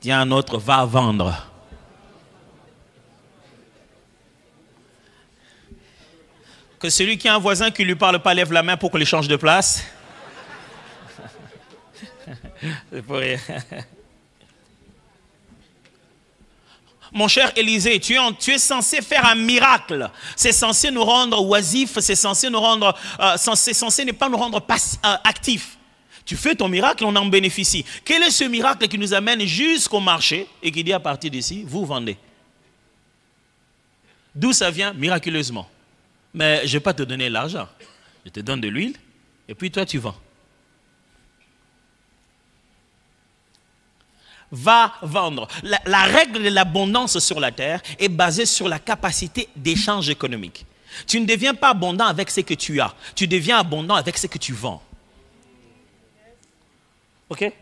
[0.00, 1.49] Dis à un autre, va vendre.
[6.80, 8.90] Que celui qui a un voisin qui ne lui parle pas lève la main pour
[8.90, 9.84] qu'il change de place.
[12.90, 13.38] C'est pour rire.
[17.12, 20.08] Mon cher Élisée, tu es, censé faire un miracle.
[20.36, 24.58] C'est censé nous rendre oisifs, c'est censé nous rendre, euh, censé ne pas nous rendre
[24.58, 25.76] euh, actifs.
[26.24, 27.84] Tu fais ton miracle, on en bénéficie.
[28.04, 31.64] Quel est ce miracle qui nous amène jusqu'au marché et qui dit à partir d'ici,
[31.66, 32.16] vous vendez?
[34.32, 35.68] D'où ça vient Miraculeusement?
[36.34, 37.68] Mais je ne vais pas te donner l'argent.
[38.24, 38.96] Je te donne de l'huile
[39.48, 40.16] et puis toi tu vends.
[44.52, 45.48] va vendre.
[45.62, 50.66] La, règle de l'abondance sur la terre est basée sur la capacité d'échange économique.
[51.06, 54.26] Tu ne deviens pas abondant avec ce que tu as, tu deviens abondant avec ce
[54.26, 54.82] que tu vends.
[57.28, 57.52] OK?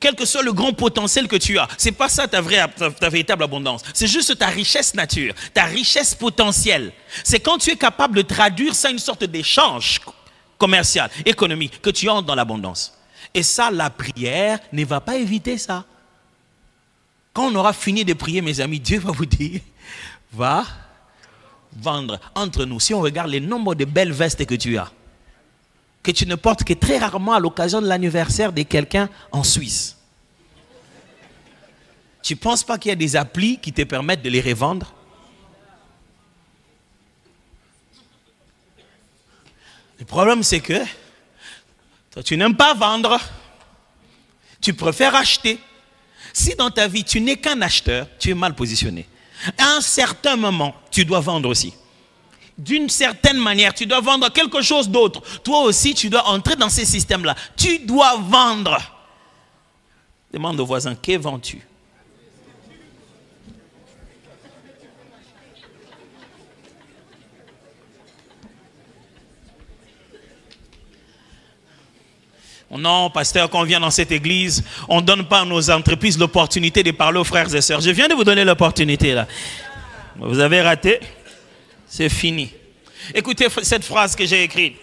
[0.00, 2.64] Quel que soit le grand potentiel que tu as, ce n'est pas ça ta, vraie,
[3.00, 3.82] ta véritable abondance.
[3.92, 6.92] C'est juste ta richesse nature, ta richesse potentielle.
[7.24, 10.00] C'est quand tu es capable de traduire ça une sorte d'échange
[10.56, 12.96] commercial, économique, que tu entres dans l'abondance.
[13.34, 15.84] Et ça, la prière ne va pas éviter ça.
[17.32, 19.60] Quand on aura fini de prier, mes amis, Dieu va vous dire,
[20.32, 20.64] va
[21.76, 22.80] vendre entre nous.
[22.80, 24.90] Si on regarde le nombre de belles vestes que tu as,
[26.08, 29.98] que tu ne portes que très rarement à l'occasion de l'anniversaire de quelqu'un en Suisse.
[32.22, 34.94] Tu ne penses pas qu'il y a des applis qui te permettent de les revendre?
[39.98, 40.82] Le problème, c'est que
[42.10, 43.20] toi, tu n'aimes pas vendre.
[44.62, 45.58] Tu préfères acheter.
[46.32, 49.06] Si dans ta vie, tu n'es qu'un acheteur, tu es mal positionné.
[49.58, 51.74] À un certain moment, tu dois vendre aussi.
[52.58, 55.22] D'une certaine manière, tu dois vendre quelque chose d'autre.
[55.44, 57.36] Toi aussi, tu dois entrer dans ces systèmes-là.
[57.56, 58.76] Tu dois vendre.
[60.32, 61.62] Demande au voisin, que vends-tu?
[72.70, 76.18] Non, pasteur, quand on vient dans cette église, on ne donne pas à nos entreprises
[76.18, 77.80] l'opportunité de parler aux frères et sœurs.
[77.80, 79.26] Je viens de vous donner l'opportunité là.
[80.16, 81.00] Vous avez raté,
[81.88, 82.50] c'est fini.
[83.14, 84.76] Écoutez cette phrase que j'ai écrite.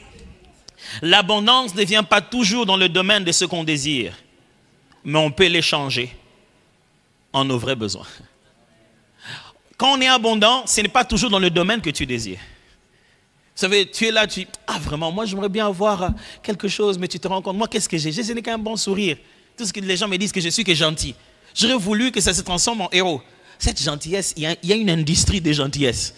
[1.02, 4.14] L'abondance ne vient pas toujours dans le domaine de ce qu'on désire,
[5.04, 6.16] mais on peut l'échanger
[7.34, 8.08] en nos vrais besoins.
[9.78, 12.40] Quand on est abondant, ce n'est pas toujours dans le domaine que tu désires.
[13.56, 16.10] Vous savez, tu es là, tu dis, ah vraiment, moi j'aimerais bien avoir euh,
[16.44, 18.12] quelque chose, mais tu te rends compte, moi qu'est-ce que j'ai?
[18.12, 19.18] J'ai ce n'est qu'un bon sourire.
[19.58, 21.16] Tout ce que les gens me disent que je suis gentil.
[21.54, 23.22] J'aurais voulu que ça se transforme en héros.
[23.58, 26.14] Cette gentillesse, il y a, une industrie de gentillesse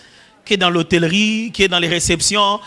[0.48, 2.60] qui est dans l'hôtellerie, qui est dans les réceptions.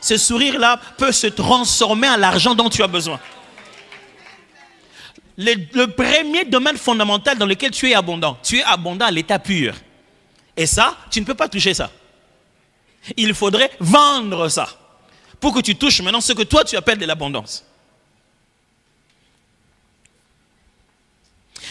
[0.00, 3.20] Ce sourire-là peut se transformer en l'argent dont tu as besoin.
[5.36, 9.74] Le, premier domaine fondamental dans lequel tu es abondant, tu es abondant à l'état pur.
[10.56, 11.90] Et ça, tu ne peux pas toucher ça.
[13.16, 14.66] Il faudrait vendre ça
[15.38, 17.64] pour que tu touches maintenant ce que toi tu appelles de l'abondance.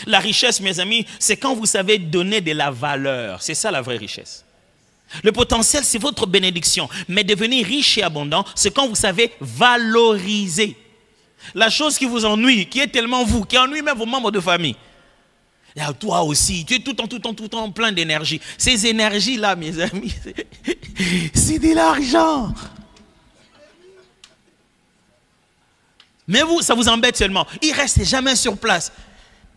[0.05, 3.41] La richesse, mes amis, c'est quand vous savez donner de la valeur.
[3.41, 4.44] C'est ça la vraie richesse.
[5.23, 6.89] Le potentiel, c'est votre bénédiction.
[7.07, 10.75] Mais devenir riche et abondant, c'est quand vous savez valoriser.
[11.53, 14.39] La chose qui vous ennuie, qui est tellement vous, qui ennuie même vos membres de
[14.39, 14.75] famille.
[15.75, 17.69] Et à toi aussi, tu es tout le temps, tout le temps, tout le temps
[17.69, 18.39] plein d'énergie.
[18.57, 20.13] Ces énergies-là, mes amis,
[21.33, 22.53] c'est de l'argent.
[26.27, 27.45] Mais vous, ça vous embête seulement.
[27.61, 28.91] Il reste jamais sur place.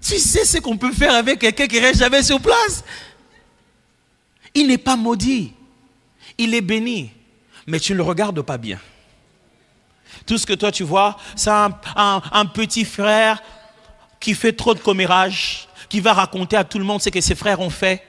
[0.02, 2.84] Tu sais ce qu'on peut faire avec quelqu'un qui reste jamais sur place?
[4.54, 5.52] Il n'est pas maudit.
[6.37, 7.11] Il est béni.
[7.66, 8.78] Mais tu ne le regardes pas bien.
[10.26, 13.42] Tout ce que toi tu vois, c'est un, petit frère
[14.20, 17.34] qui fait trop de commérages, qui va raconter à tout le monde ce que ses
[17.34, 18.02] frères ont fait,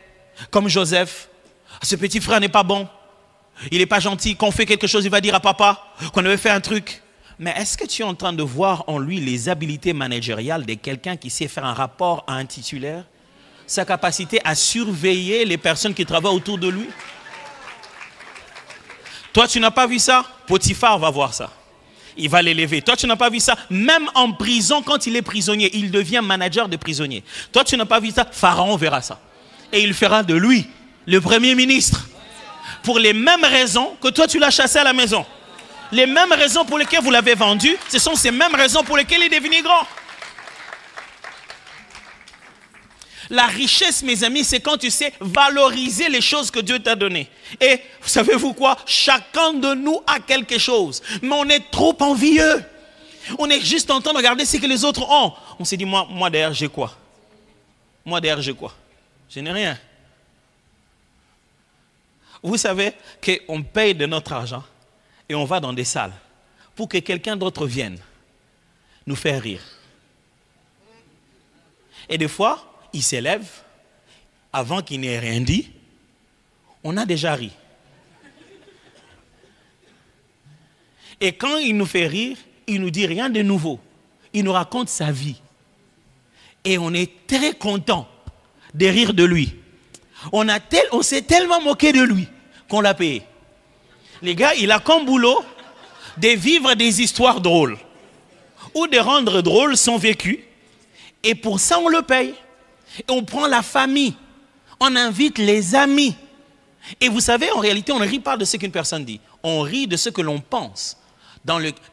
[0.49, 1.29] comme Joseph.
[1.81, 2.87] Ce petit frère n'est pas bon.
[3.71, 4.35] Il n'est pas gentil.
[4.35, 7.01] Qu'on fait quelque chose, il va dire à papa qu'on avait fait un truc.
[7.37, 10.73] Mais est-ce que tu es en train de voir en lui les habiletés managériales de
[10.73, 13.05] quelqu'un qui sait faire un rapport à un titulaire?
[13.69, 16.89] Sa capacité à surveiller les personnes qui travaillent autour de lui
[19.31, 20.25] Toi, tu n'as pas vu ça?
[20.47, 21.51] Potiphar va voir ça.
[22.17, 22.81] Il va l'élever.
[22.81, 23.55] Toi, tu n'as pas vu ça?
[23.69, 27.23] Même en prison, quand il est prisonnier, il devient manager de prisonniers.
[27.51, 28.25] Toi, tu n'as pas vu ça?
[28.31, 29.19] Pharaon verra ça.
[29.71, 30.67] Et il fera de lui
[31.05, 32.07] le premier ministre.
[32.81, 35.23] Pour les mêmes raisons que toi, tu l'as chassé à la maison
[35.91, 39.21] les mêmes raisons pour lesquelles vous l'avez vendu, ce sont ces mêmes raisons pour lesquelles
[39.21, 39.87] il est devenu grand.
[43.29, 47.29] La richesse, mes amis, c'est quand tu sais valoriser les choses que Dieu t'a données.
[47.61, 48.77] Et savez-vous quoi?
[48.85, 52.63] Chacun de nous a quelque chose, mais on est trop envieux.
[53.37, 55.33] On est juste en train de regarder ce que les autres ont.
[55.59, 56.97] On s'est dit, moi, moi derrière, j'ai quoi?
[58.03, 58.73] Moi derrière, j'ai quoi?
[59.29, 59.77] Je n'ai rien.
[62.41, 64.63] Vous savez qu'on paye de notre argent
[65.27, 66.13] et on va dans des salles
[66.75, 67.99] pour que quelqu'un d'autre vienne
[69.05, 69.61] nous faire rire.
[72.07, 73.47] Et des fois, il s'élève,
[74.51, 75.71] avant qu'il n'ait rien dit,
[76.83, 77.51] on a déjà ri.
[81.21, 83.79] Et quand il nous fait rire, il nous dit rien de nouveau.
[84.33, 85.41] Il nous raconte sa vie.
[86.63, 88.07] Et on est très content
[88.73, 89.55] de rire de lui.
[90.31, 90.47] On,
[90.91, 92.27] on s'est tellement moqué de lui
[92.67, 93.23] qu'on l'a payé.
[94.21, 95.43] Les gars, il a comme boulot
[96.17, 97.77] de vivre des histoires drôles
[98.73, 100.43] ou de rendre drôle son vécu.
[101.23, 102.33] Et pour ça, on le paye.
[102.97, 104.15] Et on prend la famille.
[104.79, 106.15] On invite les amis.
[106.99, 109.19] Et vous savez, en réalité, on ne rit pas de ce qu'une personne dit.
[109.43, 110.97] On rit de ce que l'on pense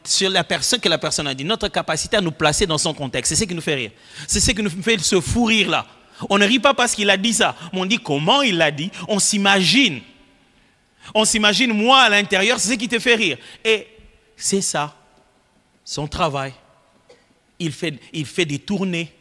[0.05, 1.45] sur la personne que la personne a dit.
[1.45, 3.31] Notre capacité à nous placer dans son contexte.
[3.31, 3.91] C'est ce qui nous fait rire.
[4.27, 5.87] C'est ce qui nous fait se fou rire là.
[6.31, 7.55] On ne rit pas parce qu'il a dit ça.
[7.73, 8.91] Mais on dit comment il l'a dit.
[9.09, 10.01] On s'imagine.
[11.15, 13.39] On s'imagine, moi, à l'intérieur, c'est ce qui te fait rire.
[13.65, 13.87] Et
[14.37, 14.97] c'est ça,
[15.85, 16.53] son travail.
[17.61, 19.13] Il fait des tournées.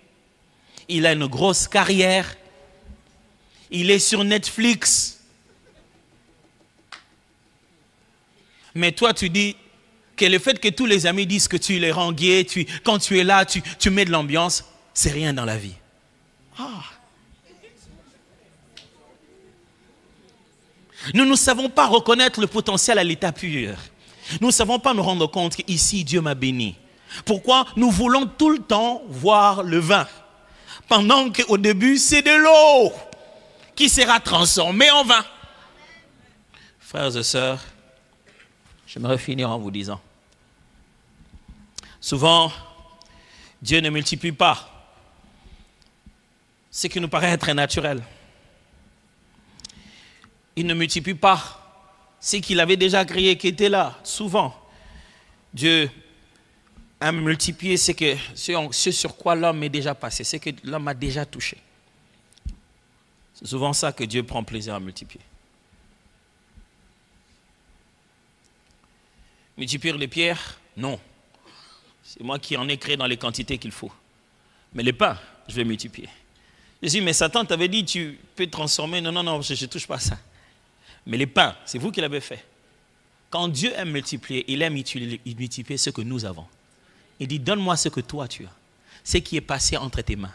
[0.87, 2.35] Il a une grosse carrière.
[3.71, 5.19] Il est sur Netflix.
[8.73, 9.55] Mais toi, tu dis
[10.15, 12.13] que le fait que tous les amis disent que tu les rends
[12.83, 15.75] quand tu es là, tu, tu mets de l'ambiance, c'est rien dans la vie.
[16.57, 16.83] Ah.
[21.13, 23.77] Nous ne savons pas reconnaître le potentiel à l'état pur.
[24.41, 26.75] Nous ne savons pas nous rendre compte qu'ici, Dieu m'a béni.
[27.25, 30.07] Pourquoi nous voulons tout le temps voir le vin?
[30.87, 32.93] Pendant qu'au début, c'est de l'eau
[33.75, 35.25] qui sera transformée en vin.
[36.79, 37.63] Frères et sœurs,
[38.87, 39.99] j'aimerais finir en vous disant,
[41.99, 42.51] souvent,
[43.61, 44.69] Dieu ne multiplie pas
[46.71, 48.03] ce qui nous paraît être naturel
[50.55, 51.61] il ne multiplie pas
[52.19, 54.55] ce qu'il avait déjà créé qui était là, souvent.
[55.53, 55.89] Dieu
[56.99, 60.93] a multiplié ce, que, ce sur quoi l'homme est déjà passé, ce que l'homme a
[60.93, 61.57] déjà touché.
[63.33, 65.23] C'est souvent ça que Dieu prend plaisir à multiplier.
[69.57, 70.99] Multiplier les pierres Non.
[72.03, 73.91] C'est moi qui en ai créé dans les quantités qu'il faut.
[74.73, 76.09] Mais les pains, je vais multiplier.
[76.81, 79.01] Dis, mais Satan t'avait dit, tu peux transformer.
[79.01, 80.17] Non, non, non, je ne touche pas ça.
[81.05, 82.45] Mais les pains, c'est vous qui l'avez fait.
[83.29, 86.45] Quand Dieu aime multiplier, il aime multiplier ce que nous avons.
[87.19, 88.53] Il dit, donne-moi ce que toi tu as.
[89.03, 90.33] Ce qui est passé entre tes mains.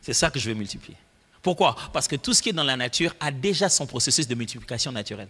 [0.00, 0.96] C'est ça que je vais multiplier.
[1.42, 1.76] Pourquoi?
[1.92, 4.92] Parce que tout ce qui est dans la nature a déjà son processus de multiplication
[4.92, 5.28] naturelle.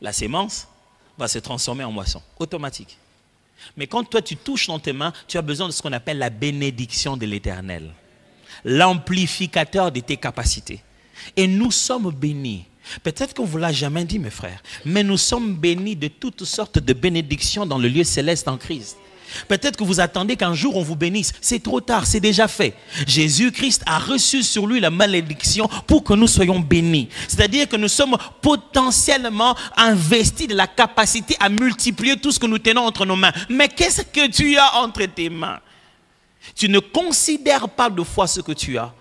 [0.00, 0.66] La sémence
[1.16, 2.98] va se transformer en moisson, automatique.
[3.76, 6.18] Mais quand toi tu touches dans tes mains, tu as besoin de ce qu'on appelle
[6.18, 7.92] la bénédiction de l'éternel.
[8.64, 10.82] L'amplificateur de tes capacités.
[11.36, 12.64] Et nous sommes bénis.
[13.02, 16.44] Peut-être qu'on ne vous l'a jamais dit, mes frères, mais nous sommes bénis de toutes
[16.44, 18.96] sortes de bénédictions dans le lieu céleste en Christ.
[19.48, 21.32] Peut-être que vous attendez qu'un jour on vous bénisse.
[21.40, 22.74] C'est trop tard, c'est déjà fait.
[23.06, 27.08] Jésus-Christ a reçu sur lui la malédiction pour que nous soyons bénis.
[27.28, 32.58] C'est-à-dire que nous sommes potentiellement investis de la capacité à multiplier tout ce que nous
[32.58, 33.32] tenons entre nos mains.
[33.48, 35.60] Mais qu'est-ce que tu as entre tes mains?
[36.54, 38.92] Tu ne considères pas de fois ce que tu as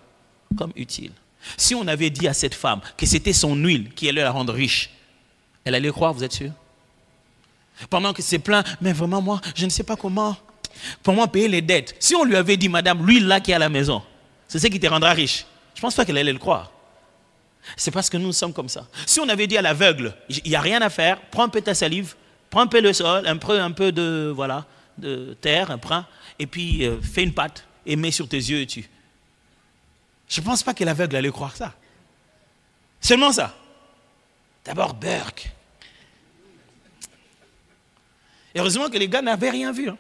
[0.58, 1.12] comme utile.
[1.58, 4.54] Si on avait dit à cette femme que c'était son huile qui allait la rendre
[4.54, 4.92] riche,
[5.64, 6.52] elle allait croire, vous êtes sûr?
[7.90, 10.38] Pendant que c'est plein, mais vraiment moi, je ne sais pas comment,
[11.04, 11.96] comment payer les dettes.
[12.00, 14.04] Si on lui avait dit, madame, lui là qui est à la maison,
[14.48, 16.72] c'est ce qui te rendra riche, je ne pense pas qu'elle allait le croire.
[17.78, 18.88] C'est parce que nous sommes comme ça.
[19.06, 21.62] Si on avait dit à l'aveugle, il n'y a rien à faire, prends un peu
[21.62, 22.16] ta salive,
[22.50, 24.66] prends un peu le sol, un peu, un peu de, voilà,
[24.98, 26.06] de terre, un brin,
[26.40, 28.90] et puis euh, fais une pâte et mets sur tes yeux et tu.
[30.32, 31.74] Je ne pense pas que l'aveugle allait croire ça.
[33.02, 33.54] Seulement ça.
[34.64, 35.52] D'abord, Burke.
[38.56, 39.90] heureusement que les gars n'avaient rien vu.
[39.90, 39.98] Hein.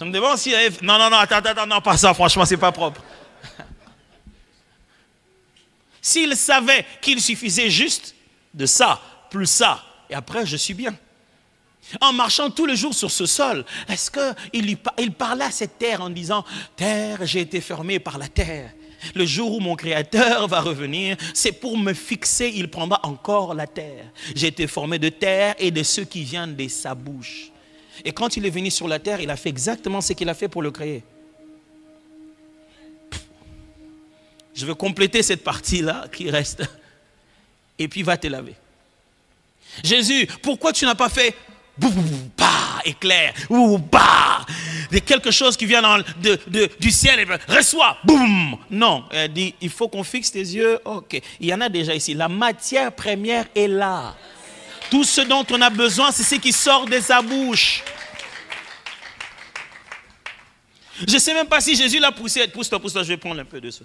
[0.00, 0.52] Me demande si.
[0.82, 3.00] Non, non, non, attends, attends, non, pas ça, franchement, c'est pas propre.
[6.00, 8.16] S'il savait qu'il suffisait juste
[8.52, 9.00] de ça,
[9.30, 10.96] plus ça, et après, je suis bien.
[12.00, 16.00] En marchant tous les jours sur ce sol, est-ce qu'il il parlait à cette terre
[16.02, 16.44] en disant
[16.76, 18.70] Terre, j'ai été fermé par la terre
[19.14, 23.66] le jour où mon Créateur va revenir, c'est pour me fixer, il prendra encore la
[23.66, 24.04] terre.
[24.34, 27.50] J'ai été formé de terre et de ceux qui viennent de sa bouche.
[28.04, 30.34] Et quand il est venu sur la terre, il a fait exactement ce qu'il a
[30.34, 31.02] fait pour le créer.
[34.54, 36.62] Je veux compléter cette partie-là qui reste.
[37.78, 38.54] Et puis va te laver.
[39.82, 41.34] Jésus, pourquoi tu n'as pas fait
[41.78, 44.44] bah, éclair, ou bah,
[44.90, 45.82] de quelque chose qui vient
[46.20, 48.56] de, du ciel et reçoit, boum.
[48.70, 50.78] Non, elle dit, il faut qu'on fixe tes yeux.
[50.84, 52.14] Ok, il y en a déjà ici.
[52.14, 54.14] La matière première est là.
[54.90, 57.82] Tout ce dont on a besoin, c'est ce qui sort de sa bouche.
[61.06, 62.46] Je ne sais même pas si Jésus l'a poussé.
[62.48, 63.84] Pousse-toi, pousse-toi, je vais prendre un peu de ça.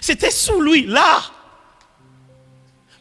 [0.00, 1.22] C'était sous lui, là.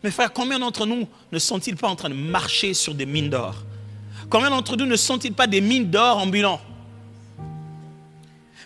[0.04, 3.30] Mais frère, combien d'entre nous ne sont-ils pas en train de marcher sur des mines
[3.30, 3.56] d'or?
[4.30, 6.62] Combien d'entre nous ne sont-ils pas des mines d'or ambulants?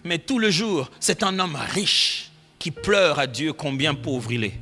[0.04, 2.30] Mais tout le jour, c'est un homme riche
[2.60, 4.60] qui pleure à Dieu combien pauvre il est.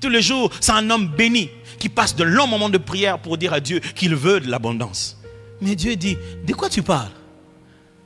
[0.00, 3.38] Tous les jours, c'est un homme béni qui passe de longs moments de prière pour
[3.38, 5.16] dire à Dieu qu'il veut de l'abondance.
[5.60, 7.12] Mais Dieu dit, de quoi tu parles?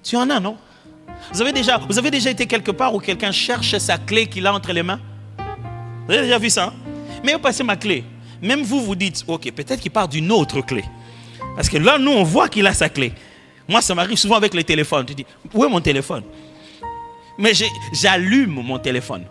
[0.03, 0.57] Tu en as, non?
[1.33, 4.55] Vous avez, déjà, vous déjà été quelque part où quelqu'un cherche sa clé qu'il a
[4.55, 5.01] entre les mains?
[6.07, 6.75] Vous avez déjà vu ça hein?
[7.25, 8.05] Mais vous passez ma clé.
[8.43, 10.85] Même vous, vous dites, ok, peut-être qu'il part d'une autre clé.
[11.57, 13.13] Parce que là, nous, on voit qu'il a sa clé.
[13.69, 15.07] Moi, ça m'arrive souvent avec les téléphones.
[15.07, 16.25] Tu dis, où est mon téléphone?
[17.39, 17.53] Mais
[17.93, 19.25] j'allume mon téléphone.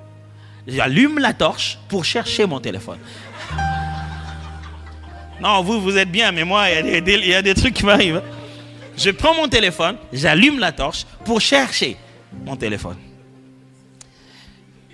[0.68, 3.00] J'allume la torche pour chercher mon téléphone.
[5.42, 8.18] Non, vous, vous êtes bien, mais moi, il y, a des, trucs qui m'arrivent.
[8.18, 8.24] Hein.
[8.98, 11.96] Je prends mon téléphone, j'allume la torche pour chercher
[12.46, 12.98] mon téléphone.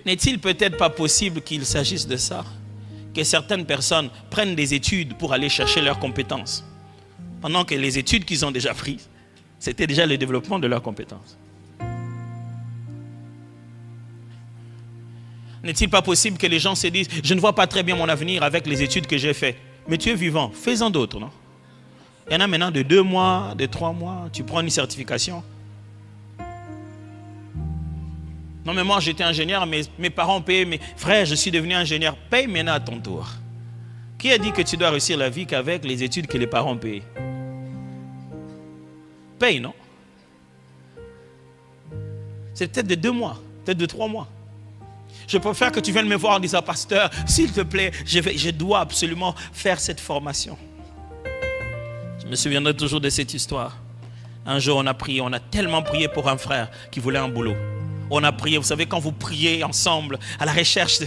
[0.04, 2.44] N'est-il peut-être pas possible qu'il s'agisse de ça?
[3.16, 6.66] Que certaines personnes prennent des études pour aller chercher leurs compétences
[7.40, 9.08] pendant que les études qu'ils ont déjà prises,
[9.58, 11.38] c'était déjà le développement de leurs compétences.
[15.62, 18.06] N'est-il pas possible que les gens se disent, je ne vois pas très bien mon
[18.06, 19.56] avenir avec les études que j'ai faites
[19.88, 21.30] Mais tu es vivant, fais-en d'autres, non?
[22.28, 25.42] Il y en a maintenant de deux mois, de trois mois, tu prends une certification.
[28.66, 32.16] Non, mais moi j'étais ingénieur, mais mes parents payaient, mes frères, je suis devenu ingénieur.
[32.16, 33.28] Paye maintenant à ton tour.
[34.18, 36.76] Qui a dit que tu dois réussir la vie qu'avec les études que les parents
[36.76, 37.04] payent
[39.38, 39.72] Paye, non?
[42.54, 44.26] C'est peut-être de deux mois, peut-être de trois mois.
[45.28, 48.50] Je préfère que tu viennes me voir en disant, pasteur, s'il te plaît, je, je
[48.50, 50.58] dois absolument faire cette formation.
[52.20, 53.76] Je me souviendrai toujours de cette histoire.
[54.44, 57.28] Un jour, on a prié, on a tellement prié pour un frère qui voulait un
[57.28, 57.54] boulot.
[58.10, 61.06] On a prié, vous savez, quand vous priez ensemble à la recherche, de,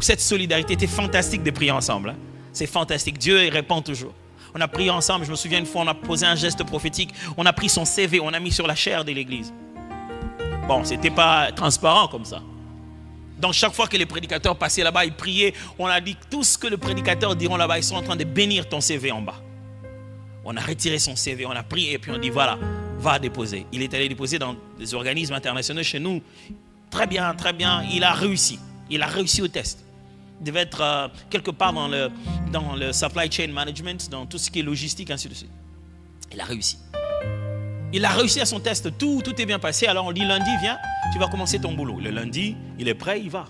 [0.00, 2.10] cette solidarité était fantastique de prier ensemble.
[2.10, 2.16] Hein.
[2.52, 3.18] C'est fantastique.
[3.18, 4.12] Dieu répond toujours.
[4.54, 5.24] On a prié ensemble.
[5.24, 7.14] Je me souviens une fois, on a posé un geste prophétique.
[7.36, 9.52] On a pris son CV, on a mis sur la chair de l'église.
[10.68, 12.42] Bon, c'était pas transparent comme ça.
[13.38, 15.54] Donc chaque fois que les prédicateurs passaient là-bas, ils priaient.
[15.78, 18.24] On a dit tout ce que les prédicateurs diront là-bas, ils sont en train de
[18.24, 19.40] bénir ton CV en bas.
[20.44, 22.58] On a retiré son CV, on a prié et puis on dit voilà,
[23.00, 23.66] va déposer.
[23.72, 26.22] Il est allé déposer dans des organismes internationaux chez nous.
[26.90, 27.82] Très bien, très bien.
[27.92, 28.58] Il a réussi.
[28.90, 29.84] Il a réussi au test
[30.40, 32.10] devait être euh, quelque part dans le,
[32.50, 35.50] dans le supply chain management, dans tout ce qui est logistique, ainsi de suite.
[36.32, 36.78] Il a réussi.
[37.92, 39.86] Il a réussi à son test, tout, tout est bien passé.
[39.86, 40.78] Alors on dit lundi, viens,
[41.12, 41.98] tu vas commencer ton boulot.
[42.00, 43.46] Le lundi, il est prêt, il va.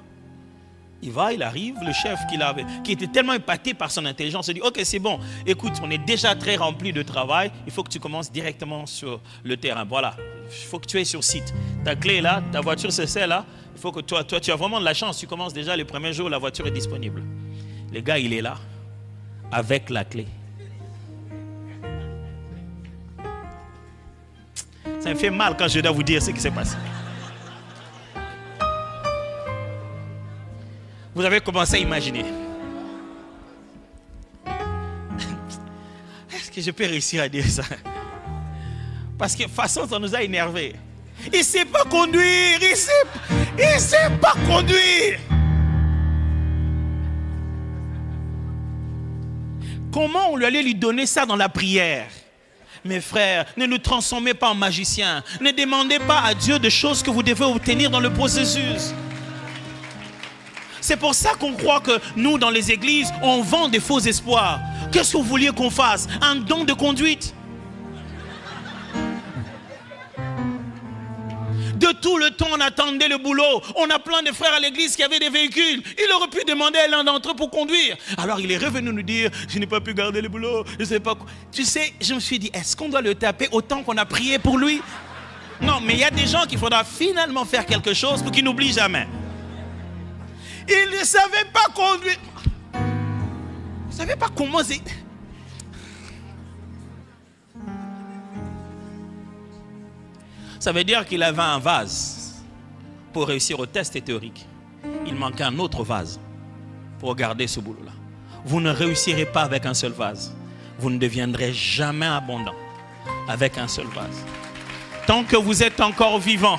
[1.02, 2.38] Il va, il arrive, le chef qui,
[2.84, 6.04] qui était tellement épaté par son intelligence, se dit, ok, c'est bon, écoute, on est
[6.04, 9.84] déjà très rempli de travail, il faut que tu commences directement sur le terrain.
[9.84, 10.14] Voilà,
[10.46, 11.54] il faut que tu es sur site.
[11.84, 14.56] Ta clé est là, ta voiture c'est celle-là, il faut que toi, toi, tu as
[14.56, 17.22] vraiment de la chance, tu commences déjà le premier jour, la voiture est disponible.
[17.92, 18.56] Le gars, il est là,
[19.50, 20.26] avec la clé.
[25.00, 26.76] Ça me fait mal quand je dois vous dire ce qui s'est passé.
[31.20, 32.24] Vous avez commencé à imaginer.
[36.32, 37.62] Est-ce que je peux réussir à dire ça?
[39.18, 40.76] Parce que façon, ça nous a énervés.
[41.30, 42.58] Il ne sait pas conduire.
[42.62, 42.92] Il ne sait,
[43.58, 45.18] il sait pas conduire.
[49.92, 52.06] Comment on allait lui donner ça dans la prière?
[52.82, 55.22] Mes frères, ne nous transformez pas en magiciens.
[55.42, 58.94] Ne demandez pas à Dieu de choses que vous devez obtenir dans le processus.
[60.90, 64.58] C'est pour ça qu'on croit que nous, dans les églises, on vend des faux espoirs.
[64.90, 66.08] Qu'est-ce que vous vouliez qu'on fasse?
[66.20, 67.32] Un don de conduite?
[71.76, 73.62] De tout le temps, on attendait le boulot.
[73.76, 75.80] On a plein de frères à l'église qui avaient des véhicules.
[75.96, 77.96] Il aurait pu demander à l'un d'entre eux pour conduire.
[78.18, 80.84] Alors il est revenu nous dire, je n'ai pas pu garder le boulot, je ne
[80.86, 81.26] sais pas quoi.
[81.52, 84.40] Tu sais, je me suis dit, est-ce qu'on doit le taper autant qu'on a prié
[84.40, 84.82] pour lui
[85.62, 88.44] Non, mais il y a des gens qu'il faudra finalement faire quelque chose pour qu'ils
[88.44, 89.06] n'oublient jamais.
[90.68, 92.18] Il ne savait pas conduire.
[92.74, 94.60] Il ne savait pas comment.
[100.58, 102.42] Ça veut dire qu'il avait un vase
[103.12, 104.46] pour réussir au test théorique.
[105.06, 106.20] Il manquait un autre vase
[106.98, 107.92] pour garder ce boulot-là.
[108.44, 110.34] Vous ne réussirez pas avec un seul vase.
[110.78, 112.54] Vous ne deviendrez jamais abondant
[113.28, 114.24] avec un seul vase.
[115.06, 116.58] Tant que vous êtes encore vivant,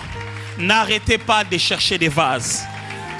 [0.57, 2.65] n'arrêtez pas de chercher des vases.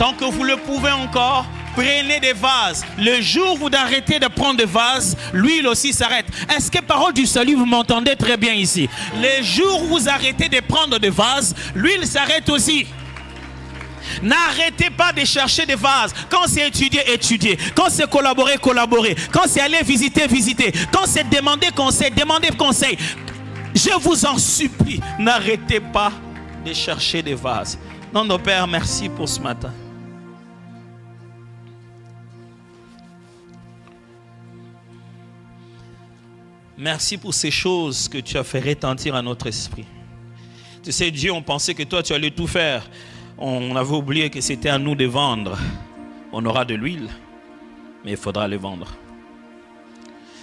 [0.02, 1.46] Tant que vous le pouvez encore,
[1.76, 2.84] prenez des vases.
[2.98, 6.26] Le jour où vous arrêtez de prendre des vases, l'huile aussi s'arrête.
[6.50, 8.90] Est-ce que parole du salut, vous m'entendez très bien ici?
[9.22, 12.88] Le jour où vous arrêtez de prendre des vases, l'huile s'arrête aussi.
[14.24, 16.16] N'arrêtez pas de chercher des vases.
[16.32, 17.56] Quand c'est étudier, étudier.
[17.76, 19.16] Quand c'est collaborer, collaborer.
[19.32, 20.74] Quand c'est aller visiter, visiter.
[20.92, 22.98] Quand c'est demander conseil, demander conseil.
[23.76, 26.12] Je vous en supplie, n'arrêtez pas
[26.66, 27.78] de chercher des vases.
[28.12, 29.72] Non, nos pères, merci pour ce matin.
[36.82, 39.86] Merci pour ces choses que tu as fait retentir à notre esprit.
[40.82, 42.90] Tu sais, Dieu, on pensait que toi, tu allais tout faire.
[43.38, 45.60] On avait oublié que c'était à nous de vendre.
[46.34, 47.08] On aura de l'huile,
[48.04, 48.88] mais il faudra le vendre.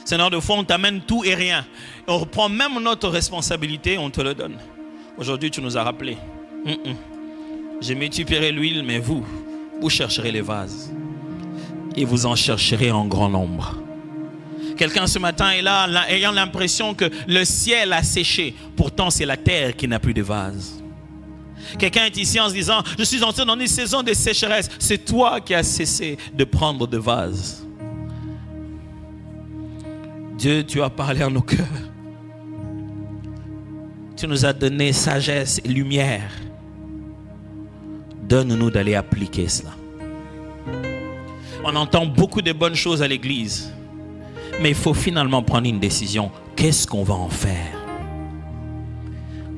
[0.04, 1.66] Seigneur, de fois, on t'amène tout et rien.
[2.06, 4.58] on reprend même notre responsabilité, on te le donne.
[5.16, 6.16] Aujourd'hui, tu nous as rappelé.
[7.80, 9.26] Je multiplierai l'huile, mais vous,
[9.80, 10.94] vous chercherez les vases.
[11.96, 13.87] Et vous en chercherez en grand nombre.
[14.78, 18.54] Quelqu'un ce matin est là ayant l'impression que le ciel a séché.
[18.76, 20.80] Pourtant, c'est la terre qui n'a plus de vase.
[21.76, 24.70] Quelqu'un est ici en se disant, je suis entré dans une saison de sécheresse.
[24.78, 27.66] C'est toi qui as cessé de prendre de vase.
[30.38, 31.66] Dieu, tu as parlé à nos cœurs.
[34.16, 36.30] Tu nous as donné sagesse et lumière.
[38.22, 39.70] Donne-nous d'aller appliquer cela.
[41.64, 43.72] On entend beaucoup de bonnes choses à l'église.
[44.60, 46.30] Mais il faut finalement prendre une décision.
[46.56, 47.78] Qu'est-ce qu'on va en faire?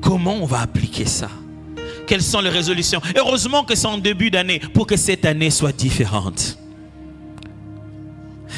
[0.01, 1.29] Comment on va appliquer ça?
[2.07, 3.01] Quelles sont les résolutions?
[3.15, 6.57] Heureusement que c'est en début d'année pour que cette année soit différente.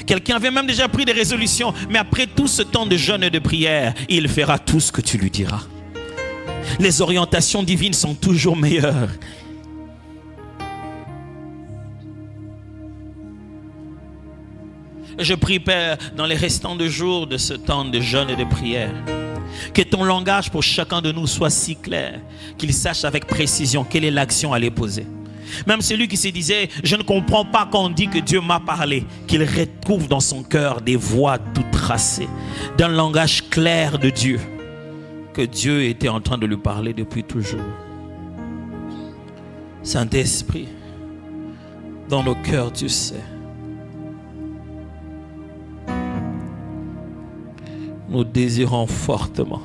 [0.08, 3.30] Quelqu'un avait même déjà pris des résolutions, mais après tout ce temps de jeûne et
[3.30, 5.62] de prière, il fera tout ce que tu lui diras.
[6.80, 9.10] Les orientations divines sont toujours meilleures.
[15.20, 18.44] Je prie, Père, dans les restants de jours de ce temps de jeûne et de
[18.44, 18.94] prière,
[19.74, 22.20] que ton langage pour chacun de nous soit si clair
[22.58, 25.06] qu'il sache avec précision quelle est l'action à les poser.
[25.68, 28.60] Même celui qui se disait, je ne comprends pas quand on dit que Dieu m'a
[28.60, 32.30] parlé, qu'il retrouve dans son cœur des voix tout tracées,
[32.78, 34.40] d'un langage clair de Dieu,
[35.34, 37.62] que Dieu était en train de lui parler depuis toujours.
[39.84, 40.70] Saint-Esprit,
[42.10, 43.22] dans nos cœurs, tu sais,
[48.14, 49.62] nous désirons fortement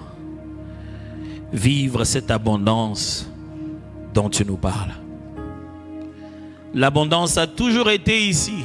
[1.52, 3.30] vivre cette abondance
[4.14, 4.94] dont tu nous parles.
[6.74, 8.64] L'abondance a toujours été ici,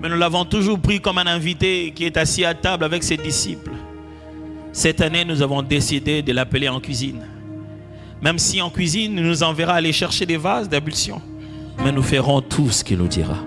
[0.00, 3.16] mais nous l'avons toujours pris comme un invité qui est assis à table avec ses
[3.16, 3.72] disciples.
[4.72, 7.22] Cette année, nous avons décidé de l'appeler en cuisine.
[8.22, 11.20] Même si en cuisine, il nous enverra aller chercher des vases d'abulsion.
[11.82, 13.38] mais nous ferons tout ce qu'il nous dira.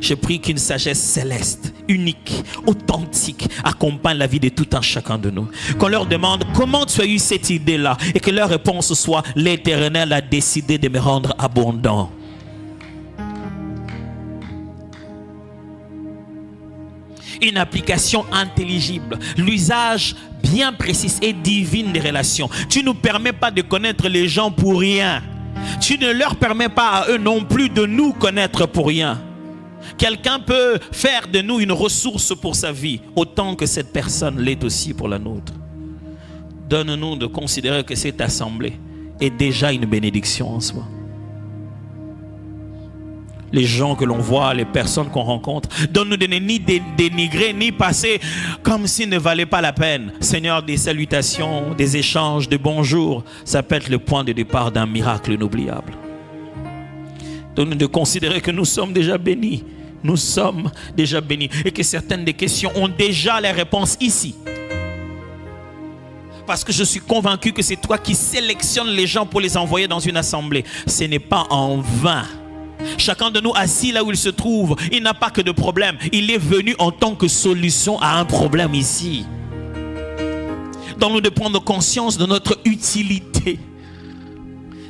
[0.00, 5.30] Je prie qu'une sagesse céleste, unique, authentique, accompagne la vie de tout un chacun de
[5.30, 5.48] nous.
[5.78, 10.12] Qu'on leur demande comment tu as eu cette idée-là et que leur réponse soit l'éternel
[10.12, 12.10] a décidé de me rendre abondant.
[17.42, 22.50] Une application intelligible, l'usage bien précis et divine des relations.
[22.68, 25.22] Tu ne nous permets pas de connaître les gens pour rien.
[25.80, 29.20] Tu ne leur permets pas à eux non plus de nous connaître pour rien.
[29.98, 34.62] Quelqu'un peut faire de nous une ressource pour sa vie, autant que cette personne l'est
[34.64, 35.52] aussi pour la nôtre.
[36.68, 38.74] Donne-nous de considérer que cette assemblée
[39.20, 40.84] est déjà une bénédiction en soi.
[43.52, 47.72] Les gens que l'on voit, les personnes qu'on rencontre, donne-nous de ne ni dénigrer, ni
[47.72, 48.20] passer
[48.62, 50.12] comme s'ils ne valaient pas la peine.
[50.20, 54.86] Seigneur, des salutations, des échanges, de bonjours, ça peut être le point de départ d'un
[54.86, 55.92] miracle inoubliable.
[57.54, 59.64] Donne-nous de considérer que nous sommes déjà bénis
[60.02, 64.34] nous sommes déjà bénis et que certaines des questions ont déjà les réponses ici.
[66.46, 69.86] Parce que je suis convaincu que c'est toi qui sélectionnes les gens pour les envoyer
[69.86, 70.64] dans une assemblée.
[70.86, 72.24] Ce n'est pas en vain.
[72.96, 75.96] Chacun de nous assis là où il se trouve, il n'a pas que de problème.
[76.12, 79.26] Il est venu en tant que solution à un problème ici.
[80.98, 83.58] Donne-nous de prendre conscience de notre utilité.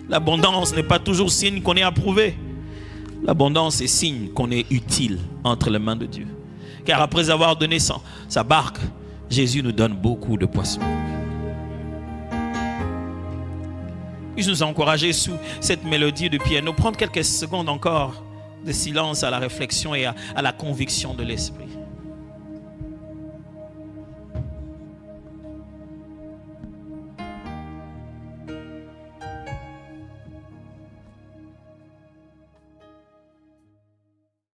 [0.09, 2.37] L'abondance n'est pas toujours signe qu'on est approuvé.
[3.23, 6.27] L'abondance est signe qu'on est utile entre les mains de Dieu.
[6.85, 8.79] Car après avoir donné sa barque,
[9.29, 10.81] Jésus nous donne beaucoup de poissons.
[14.37, 16.73] Il nous a encouragés sous cette mélodie de piano.
[16.73, 18.25] Prendre quelques secondes encore
[18.65, 21.80] de silence à la réflexion et à la conviction de l'Esprit.